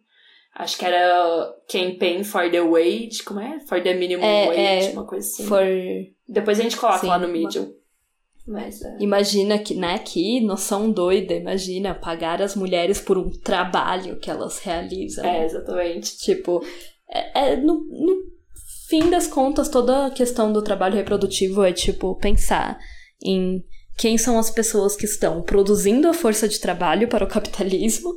[0.54, 3.60] Acho que era Campaign for the Wage, como é?
[3.68, 5.46] For the Minimum É, Wage, é, uma coisa assim.
[5.46, 5.64] For...
[6.28, 7.74] Depois a gente coloca Sim, lá no Medium.
[8.48, 8.98] Mas é.
[9.00, 14.60] Imagina que, né, que noção doida, imagina pagar as mulheres por um trabalho que elas
[14.60, 15.26] realizam.
[15.26, 16.18] É, exatamente.
[16.18, 16.64] Tipo,
[17.10, 18.18] é, é, no, no
[18.88, 22.78] fim das contas, toda a questão do trabalho reprodutivo é, tipo, pensar
[23.24, 23.64] em
[23.98, 28.14] quem são as pessoas que estão produzindo a força de trabalho para o capitalismo,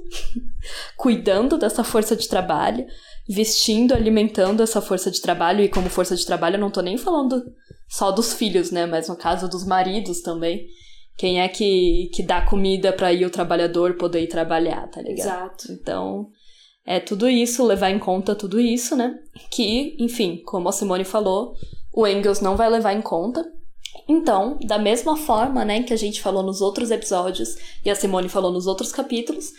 [0.97, 2.87] cuidando dessa força de trabalho,
[3.27, 6.99] vestindo, alimentando essa força de trabalho, e como força de trabalho eu não tô nem
[6.99, 7.43] falando
[7.89, 10.67] só dos filhos, né, mas no caso dos maridos também.
[11.17, 15.27] Quem é que, que dá comida para ir o trabalhador poder ir trabalhar, tá ligado?
[15.27, 15.73] Exato.
[15.73, 16.31] Então,
[16.87, 19.19] é tudo isso, levar em conta tudo isso, né?
[19.51, 21.55] Que, enfim, como a Simone falou,
[21.93, 23.45] o Engels não vai levar em conta.
[24.09, 28.29] Então, da mesma forma, né, que a gente falou nos outros episódios e a Simone
[28.29, 29.53] falou nos outros capítulos,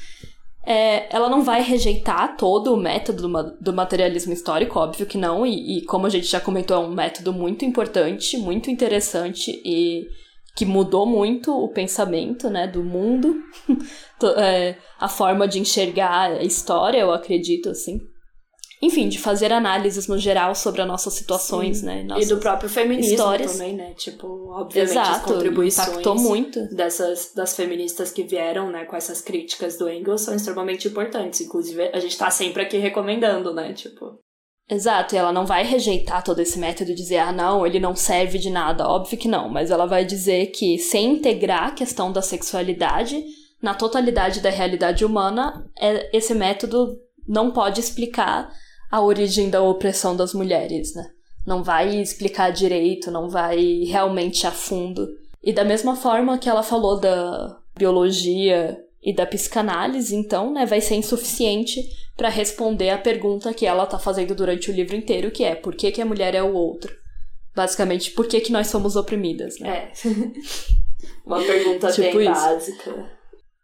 [0.65, 5.17] é, ela não vai rejeitar todo o método do, ma- do materialismo histórico, óbvio que
[5.17, 9.61] não, e, e como a gente já comentou, é um método muito importante, muito interessante
[9.65, 10.07] e
[10.55, 13.35] que mudou muito o pensamento, né, do mundo,
[14.37, 17.99] é, a forma de enxergar a história, eu acredito, assim.
[18.83, 21.85] Enfim, de fazer análises no geral sobre as nossas situações, Sim.
[21.85, 23.51] né, E nossas do próprio feminismo histórias.
[23.53, 23.93] também, né?
[23.93, 26.59] Tipo, obviamente as Exato, contribuições impactou muito.
[26.75, 31.41] dessas das feministas que vieram, né, com essas críticas do Engels são extremamente importantes.
[31.41, 33.71] Inclusive, a gente tá sempre aqui recomendando, né?
[33.73, 34.17] Tipo,
[34.71, 37.93] Exato, e ela não vai rejeitar todo esse método e dizer, ah, não, ele não
[37.93, 38.87] serve de nada.
[38.87, 43.21] Óbvio que não, mas ela vai dizer que sem integrar a questão da sexualidade
[43.61, 46.97] na totalidade da realidade humana, é- esse método
[47.27, 48.49] não pode explicar
[48.89, 51.05] a origem da opressão das mulheres, né?
[51.45, 55.05] Não vai explicar direito, não vai realmente a fundo.
[55.43, 60.79] E da mesma forma que ela falou da biologia e da psicanálise, então, né, vai
[60.79, 61.81] ser insuficiente
[62.15, 65.75] para responder a pergunta que ela tá fazendo durante o livro inteiro, que é por
[65.75, 66.95] que, que a mulher é o outro?
[67.55, 69.91] Basicamente, por que, que nós somos oprimidas, né?
[69.91, 69.91] é.
[71.25, 72.41] Uma pergunta Tipo bem isso.
[72.41, 73.11] básica.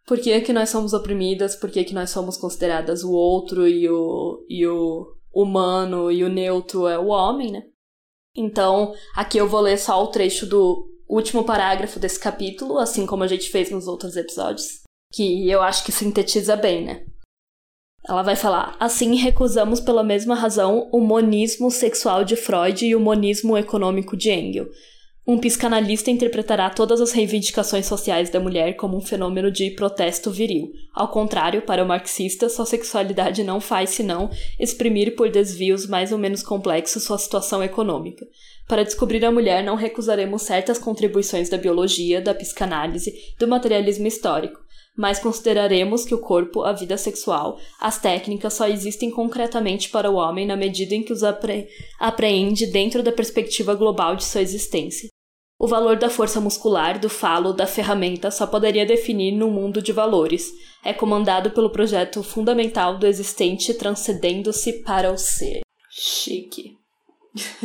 [0.06, 1.54] Por que, que nós somos oprimidas?
[1.54, 6.28] Por que, que nós somos consideradas o outro e o, e o humano e o
[6.28, 7.62] neutro é o homem, né?
[8.34, 13.24] Então, aqui eu vou ler só o trecho do último parágrafo desse capítulo, assim como
[13.24, 14.82] a gente fez nos outros episódios,
[15.12, 17.04] que eu acho que sintetiza bem, né?
[18.08, 23.00] Ela vai falar: assim recusamos pela mesma razão o monismo sexual de Freud e o
[23.00, 24.68] monismo econômico de Engels.
[25.26, 30.72] Um psicanalista interpretará todas as reivindicações sociais da mulher como um fenômeno de protesto viril.
[30.94, 36.18] Ao contrário, para o marxista, sua sexualidade não faz senão exprimir por desvios mais ou
[36.18, 38.24] menos complexos sua situação econômica.
[38.66, 44.58] Para descobrir a mulher, não recusaremos certas contribuições da biologia, da psicanálise, do materialismo histórico,
[44.98, 50.16] mas consideraremos que o corpo, a vida sexual, as técnicas só existem concretamente para o
[50.16, 51.68] homem na medida em que os apre
[52.00, 55.08] apreende dentro da perspectiva global de sua existência.
[55.56, 59.92] O valor da força muscular, do falo, da ferramenta só poderia definir num mundo de
[59.92, 60.52] valores.
[60.84, 65.60] É comandado pelo projeto fundamental do existente transcendendo-se para o ser.
[65.90, 66.77] Chique.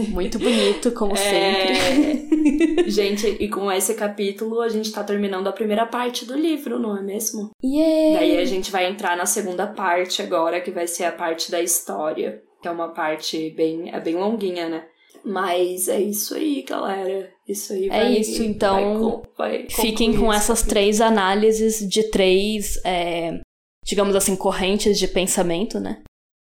[0.09, 2.83] Muito bonito, como sempre.
[2.83, 2.83] É...
[2.89, 6.97] gente, e com esse capítulo a gente tá terminando a primeira parte do livro, não
[6.97, 7.51] é mesmo?
[7.63, 8.19] Yeah!
[8.19, 11.61] Daí a gente vai entrar na segunda parte agora, que vai ser a parte da
[11.61, 14.85] história, que é uma parte bem, é bem longuinha, né?
[15.25, 17.31] Mas é isso aí, galera.
[17.47, 20.69] Isso aí É vai, isso, então, vai vai Fiquem com essas capítulo.
[20.69, 23.39] três análises de três, é,
[23.85, 26.01] digamos assim, correntes de pensamento, né?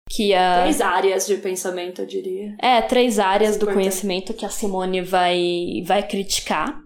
[0.10, 0.62] Que a.
[0.64, 2.56] Três áreas de pensamento, eu diria.
[2.60, 3.76] É, três áreas do Importante.
[3.76, 6.82] conhecimento que a Simone vai, vai criticar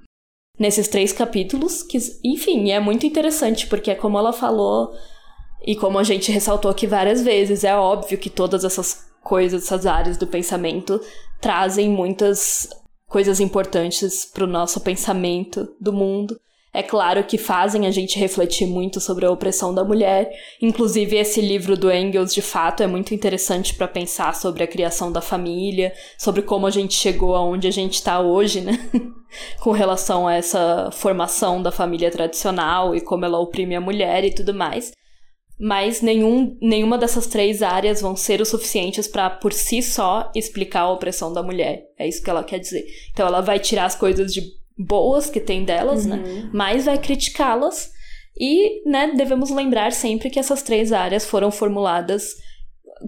[0.60, 1.82] nesses três capítulos.
[1.82, 4.94] Que, enfim, é muito interessante, porque é como ela falou
[5.66, 9.86] e como a gente ressaltou aqui várias vezes, é óbvio que todas essas coisas, essas
[9.86, 11.00] áreas do pensamento
[11.40, 12.70] trazem muitas
[13.08, 16.38] coisas importantes para o nosso pensamento do mundo.
[16.74, 20.32] É claro que fazem a gente refletir muito sobre a opressão da mulher.
[20.60, 25.12] Inclusive, esse livro do Engels, de fato, é muito interessante para pensar sobre a criação
[25.12, 28.74] da família, sobre como a gente chegou aonde a gente está hoje, né?
[29.62, 34.34] Com relação a essa formação da família tradicional e como ela oprime a mulher e
[34.34, 34.92] tudo mais.
[35.60, 40.82] Mas nenhum, nenhuma dessas três áreas vão ser o suficientes para, por si só, explicar
[40.82, 41.84] a opressão da mulher.
[41.98, 42.84] É isso que ela quer dizer.
[43.12, 44.42] Então, ela vai tirar as coisas de
[44.78, 46.18] boas que tem delas, né?
[46.18, 46.50] Uhum.
[46.54, 47.92] Mas vai criticá-las.
[48.40, 52.36] E, né, devemos lembrar sempre que essas três áreas foram formuladas,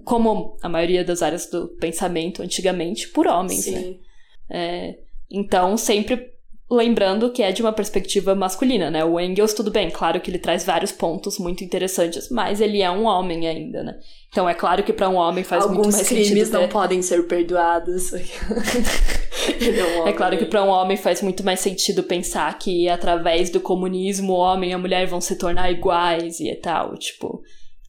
[0.04, 3.80] como a maioria das áreas do pensamento antigamente, por homens, né?
[3.80, 4.00] Sim.
[4.48, 4.98] É,
[5.28, 6.36] então, sempre
[6.70, 9.04] lembrando que é de uma perspectiva masculina, né?
[9.04, 12.90] O Engels, tudo bem, claro que ele traz vários pontos muito interessantes, mas ele é
[12.90, 13.98] um homem ainda, né?
[14.28, 16.18] Então é claro que para um homem faz Alguns muito mais sentido.
[16.18, 18.12] Alguns crimes não podem ser perdoados.
[19.78, 23.50] é, um é claro que para um homem faz muito mais sentido pensar que através
[23.50, 27.42] do comunismo o homem e a mulher vão se tornar iguais e tal, tipo,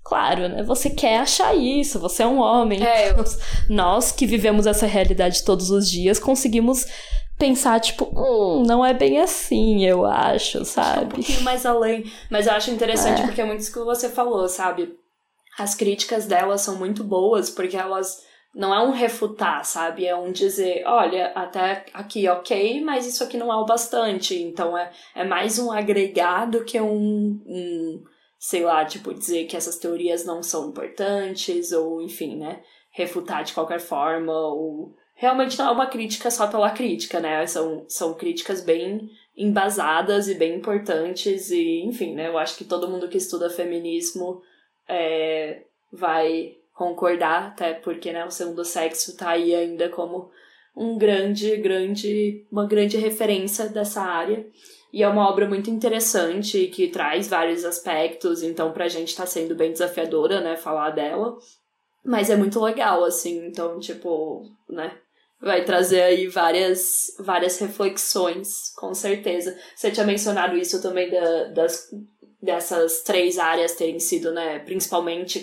[0.08, 0.64] Claro, né?
[0.64, 2.82] Você quer achar isso, você é um homem.
[2.82, 3.16] É, eu...
[3.70, 6.86] Nós que vivemos essa realidade todos os dias conseguimos
[7.38, 11.05] pensar, tipo, hum, não é bem assim, eu acho, sabe?
[11.05, 12.10] Um pouquinho mais além.
[12.32, 13.26] Mas eu acho interessante é.
[13.26, 14.97] porque é muito isso que você falou, sabe?
[15.60, 18.22] As críticas delas são muito boas porque elas
[18.58, 20.08] não é um refutar, sabe?
[20.08, 24.36] É um dizer, olha, até aqui ok, mas isso aqui não é o bastante.
[24.41, 28.03] Então é, é mais um agregado que um, um,
[28.39, 32.64] sei lá, tipo, dizer que essas teorias não são importantes, ou enfim, né?
[32.89, 37.45] Refutar de qualquer forma, ou realmente não é uma crítica só pela crítica, né?
[37.45, 42.28] São, são críticas bem embasadas e bem importantes, e enfim, né?
[42.28, 44.41] Eu acho que todo mundo que estuda feminismo
[44.89, 45.62] é,
[45.93, 50.30] vai concordar, até porque né, o segundo sexo tá aí ainda como
[50.75, 54.45] um grande, grande, uma grande referência dessa área.
[54.93, 59.55] E é uma obra muito interessante que traz vários aspectos, então pra gente tá sendo
[59.55, 61.36] bem desafiadora, né, falar dela.
[62.05, 64.95] Mas é muito legal, assim, então, tipo, né,
[65.41, 69.57] vai trazer aí várias, várias reflexões, com certeza.
[69.75, 71.89] Você tinha mencionado isso também da, das,
[72.39, 75.39] dessas três áreas terem sido, né, principalmente,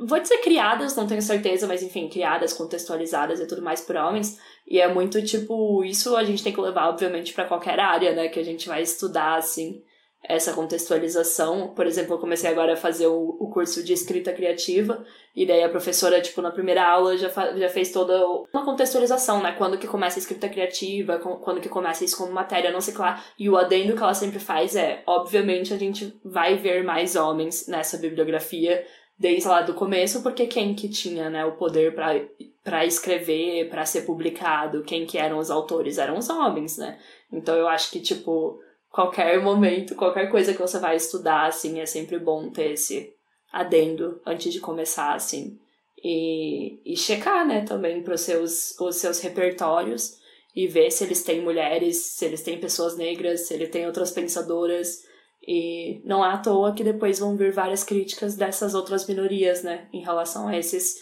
[0.00, 4.38] vou dizer criadas, não tenho certeza, mas enfim, criadas, contextualizadas e tudo mais por homens.
[4.66, 8.28] E é muito tipo, isso a gente tem que levar, obviamente, para qualquer área, né,
[8.28, 9.82] que a gente vai estudar, assim
[10.24, 11.68] essa contextualização.
[11.74, 15.04] Por exemplo, eu comecei agora a fazer o, o curso de escrita criativa,
[15.34, 19.52] e daí a professora, tipo, na primeira aula já, já fez toda uma contextualização, né?
[19.52, 23.22] Quando que começa a escrita criativa, quando que começa isso como matéria, não sei lá.
[23.38, 27.66] E o adendo que ela sempre faz é, obviamente, a gente vai ver mais homens
[27.66, 28.84] nessa bibliografia
[29.18, 34.02] desde lá do começo, porque quem que tinha, né, o poder para escrever, para ser
[34.02, 35.98] publicado, quem que eram os autores?
[35.98, 36.98] Eram os homens, né?
[37.32, 38.58] Então eu acho que, tipo,
[38.90, 43.12] qualquer momento, qualquer coisa que você vai estudar, assim, é sempre bom ter esse
[43.52, 45.58] adendo antes de começar, assim.
[46.02, 50.20] E, e checar, né, também para os seus, os seus repertórios
[50.54, 54.10] e ver se eles têm mulheres, se eles têm pessoas negras, se ele tem outras
[54.10, 55.02] pensadoras.
[55.46, 59.88] E não é à toa que depois vão vir várias críticas dessas outras minorias, né,
[59.92, 60.94] em relação a esses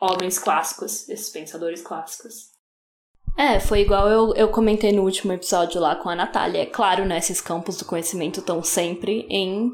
[0.00, 2.58] homens clássicos, esses pensadores clássicos.
[3.36, 6.62] É, foi igual eu, eu comentei no último episódio lá com a Natália.
[6.62, 7.18] É claro, né?
[7.18, 9.70] Esses campos do conhecimento estão sempre em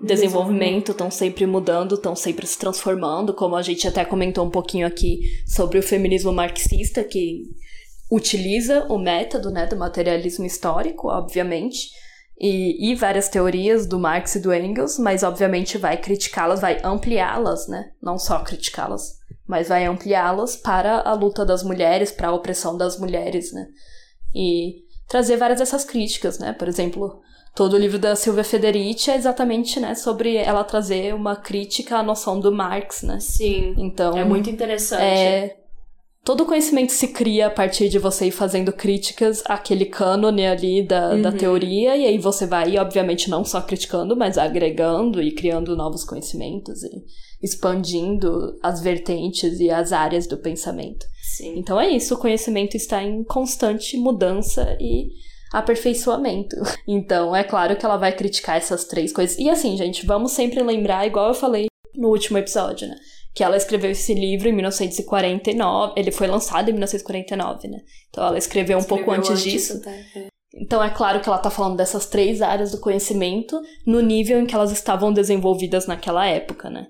[0.00, 4.86] desenvolvimento, estão sempre mudando, estão sempre se transformando, como a gente até comentou um pouquinho
[4.86, 7.42] aqui sobre o feminismo marxista, que
[8.10, 11.88] utiliza o método né, do materialismo histórico, obviamente,
[12.38, 17.68] e, e várias teorias do Marx e do Engels, mas obviamente vai criticá-las, vai ampliá-las,
[17.68, 17.90] né?
[18.02, 22.98] Não só criticá-las mas vai ampliá-las para a luta das mulheres, para a opressão das
[22.98, 23.68] mulheres, né?
[24.34, 26.52] E trazer várias dessas críticas, né?
[26.52, 27.20] Por exemplo,
[27.54, 32.02] todo o livro da Silvia Federici é exatamente, né, sobre ela trazer uma crítica à
[32.02, 33.20] noção do Marx, né?
[33.20, 33.74] Sim.
[33.76, 35.02] Então, é muito interessante.
[35.02, 35.56] É,
[36.24, 41.10] todo conhecimento se cria a partir de você ir fazendo críticas àquele cânone ali da,
[41.10, 41.22] uhum.
[41.22, 46.02] da teoria, e aí você vai, obviamente, não só criticando, mas agregando e criando novos
[46.02, 47.04] conhecimentos e
[47.42, 51.04] expandindo as vertentes e as áreas do pensamento.
[51.36, 51.58] Sim.
[51.58, 55.08] Então é isso, o conhecimento está em constante mudança e
[55.52, 56.56] aperfeiçoamento.
[56.86, 59.38] Então, é claro que ela vai criticar essas três coisas.
[59.38, 62.96] E assim, gente, vamos sempre lembrar, igual eu falei no último episódio, né?
[63.34, 65.94] Que ela escreveu esse livro em 1949.
[65.96, 67.78] Ele foi lançado em 1949, né?
[68.08, 69.82] Então ela escreveu um escreveu pouco antes, antes disso.
[69.82, 69.90] Tá?
[69.90, 70.28] É.
[70.54, 74.46] Então é claro que ela tá falando dessas três áreas do conhecimento no nível em
[74.46, 76.86] que elas estavam desenvolvidas naquela época, né?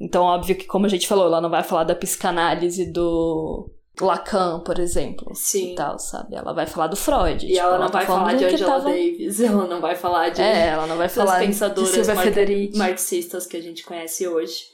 [0.00, 3.70] Então, óbvio que, como a gente falou, ela não vai falar da psicanálise do
[4.00, 5.30] Lacan, por exemplo.
[5.34, 5.72] Sim.
[5.72, 6.36] E tal, sabe?
[6.36, 7.44] Ela vai falar do Freud.
[7.44, 8.90] E tipo, ela não ela vai tá falar de Angela tava...
[8.90, 10.40] Davis, ela não vai falar de.
[10.40, 12.78] É, ela não vai falar pensadoras de Silvia Federici.
[12.78, 14.64] marxistas que a gente conhece hoje.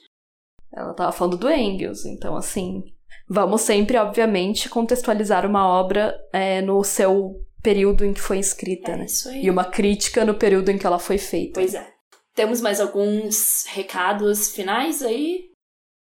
[0.76, 2.84] Ela tava falando do Engels, então assim.
[3.28, 8.96] Vamos sempre, obviamente, contextualizar uma obra é, no seu período em que foi escrita, é
[8.96, 9.04] né?
[9.06, 9.44] Isso aí.
[9.46, 11.58] E uma crítica no período em que ela foi feita.
[11.58, 11.96] Pois é.
[12.34, 15.46] Temos mais alguns recados finais aí?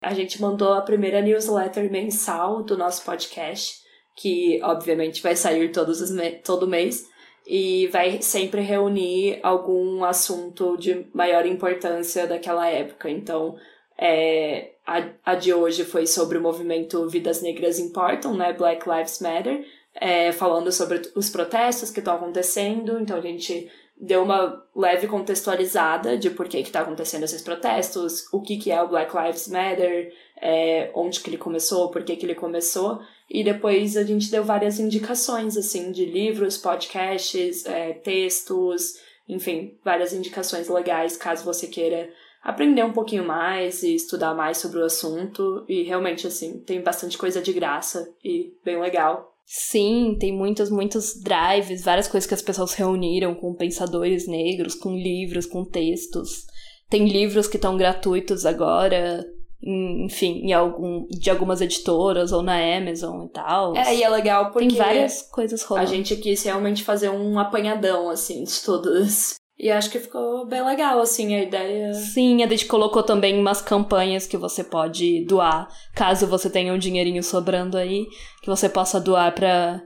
[0.03, 3.79] A gente mandou a primeira newsletter mensal do nosso podcast,
[4.17, 7.05] que obviamente vai sair todos os me todo mês
[7.47, 13.11] e vai sempre reunir algum assunto de maior importância daquela época.
[13.11, 13.57] Então,
[13.99, 18.53] é, a, a de hoje foi sobre o movimento Vidas Negras Importam, né?
[18.53, 19.65] Black Lives Matter.
[20.01, 22.99] é, falando sobre os protestos que estão acontecendo.
[23.01, 23.71] Então a gente
[24.01, 28.81] deu uma leve contextualizada de por que está acontecendo esses protestos, o que, que é
[28.81, 33.01] o Black Lives Matter, é, onde que ele começou, por que, que ele começou.
[33.29, 38.95] E depois a gente deu várias indicações, assim, de livros, podcasts, é, textos,
[39.29, 42.09] enfim, várias indicações legais caso você queira
[42.49, 45.67] aprender um pouquinho mais e estudar mais sobre o assunto.
[45.69, 49.35] E realmente, assim, tem bastante coisa de graça e bem legal.
[49.45, 54.97] Sim, tem muitos, muitos drives, várias coisas que as pessoas reuniram com pensadores negros, com
[54.97, 56.47] livros, com textos.
[56.89, 59.27] Tem livros que estão gratuitos agora,
[59.63, 63.77] enfim, em algum, de algumas editoras ou na Amazon e tal.
[63.77, 65.87] É, e é legal porque tem várias coisas rolando.
[65.87, 70.65] A gente quis realmente fazer um apanhadão, assim, de todas e acho que ficou bem
[70.65, 71.93] legal, assim, a ideia.
[71.93, 76.79] Sim, a gente colocou também umas campanhas que você pode doar, caso você tenha um
[76.79, 78.07] dinheirinho sobrando aí,
[78.41, 79.83] que você possa doar para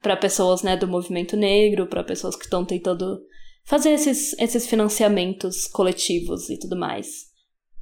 [0.00, 3.20] para pessoas, né, do movimento negro, para pessoas que estão tentando
[3.64, 7.26] fazer esses, esses financiamentos coletivos e tudo mais.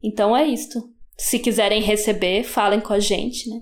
[0.03, 0.81] Então é isto.
[1.17, 3.61] Se quiserem receber, falem com a gente, né?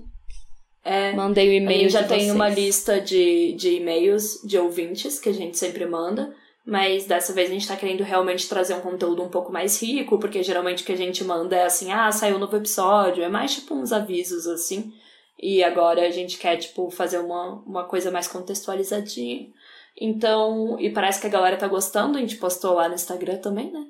[0.83, 1.89] É, Mandei o um e-mail.
[1.89, 6.33] já tem uma lista de, de e-mails de ouvintes que a gente sempre manda.
[6.67, 10.19] Mas dessa vez a gente tá querendo realmente trazer um conteúdo um pouco mais rico,
[10.19, 13.29] porque geralmente o que a gente manda é assim, ah, saiu um novo episódio, é
[13.29, 14.91] mais tipo uns avisos assim.
[15.41, 19.47] E agora a gente quer, tipo, fazer uma, uma coisa mais contextualizadinha.
[19.99, 23.71] Então, e parece que a galera tá gostando, a gente postou lá no Instagram também,
[23.71, 23.85] né?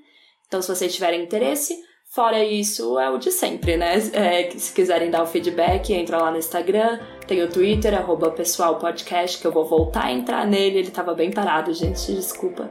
[0.45, 3.95] Então, se vocês tiverem interesse, Fora isso, é o de sempre, né?
[4.13, 8.77] É, se quiserem dar o feedback, entra lá no Instagram, tem o Twitter, arroba pessoal
[8.77, 12.69] podcast, que eu vou voltar a entrar nele, ele tava bem parado, gente, desculpa.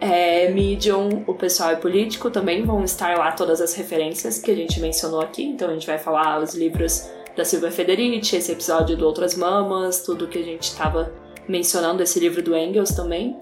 [0.00, 4.54] É, Medium, o pessoal é político, também vão estar lá todas as referências que a
[4.54, 8.96] gente mencionou aqui, então a gente vai falar os livros da Silvia Federici, esse episódio
[8.96, 11.12] do Outras Mamas, tudo que a gente tava
[11.48, 13.36] mencionando, esse livro do Engels também,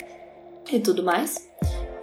[0.72, 1.46] e tudo mais.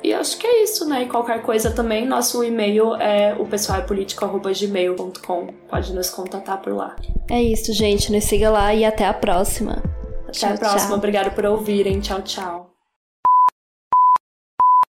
[0.03, 1.03] E acho que é isso, né?
[1.03, 5.47] E qualquer coisa também, nosso e-mail é o pessoalpolitico.gmail.com.
[5.69, 6.97] Pode nos contatar por lá.
[7.29, 8.11] É isso, gente.
[8.11, 9.81] Nos siga lá e até a próxima.
[10.23, 10.89] Até tchau, a próxima.
[10.89, 10.97] Tchau.
[10.97, 12.01] Obrigada por ouvirem.
[12.01, 12.72] Tchau, tchau.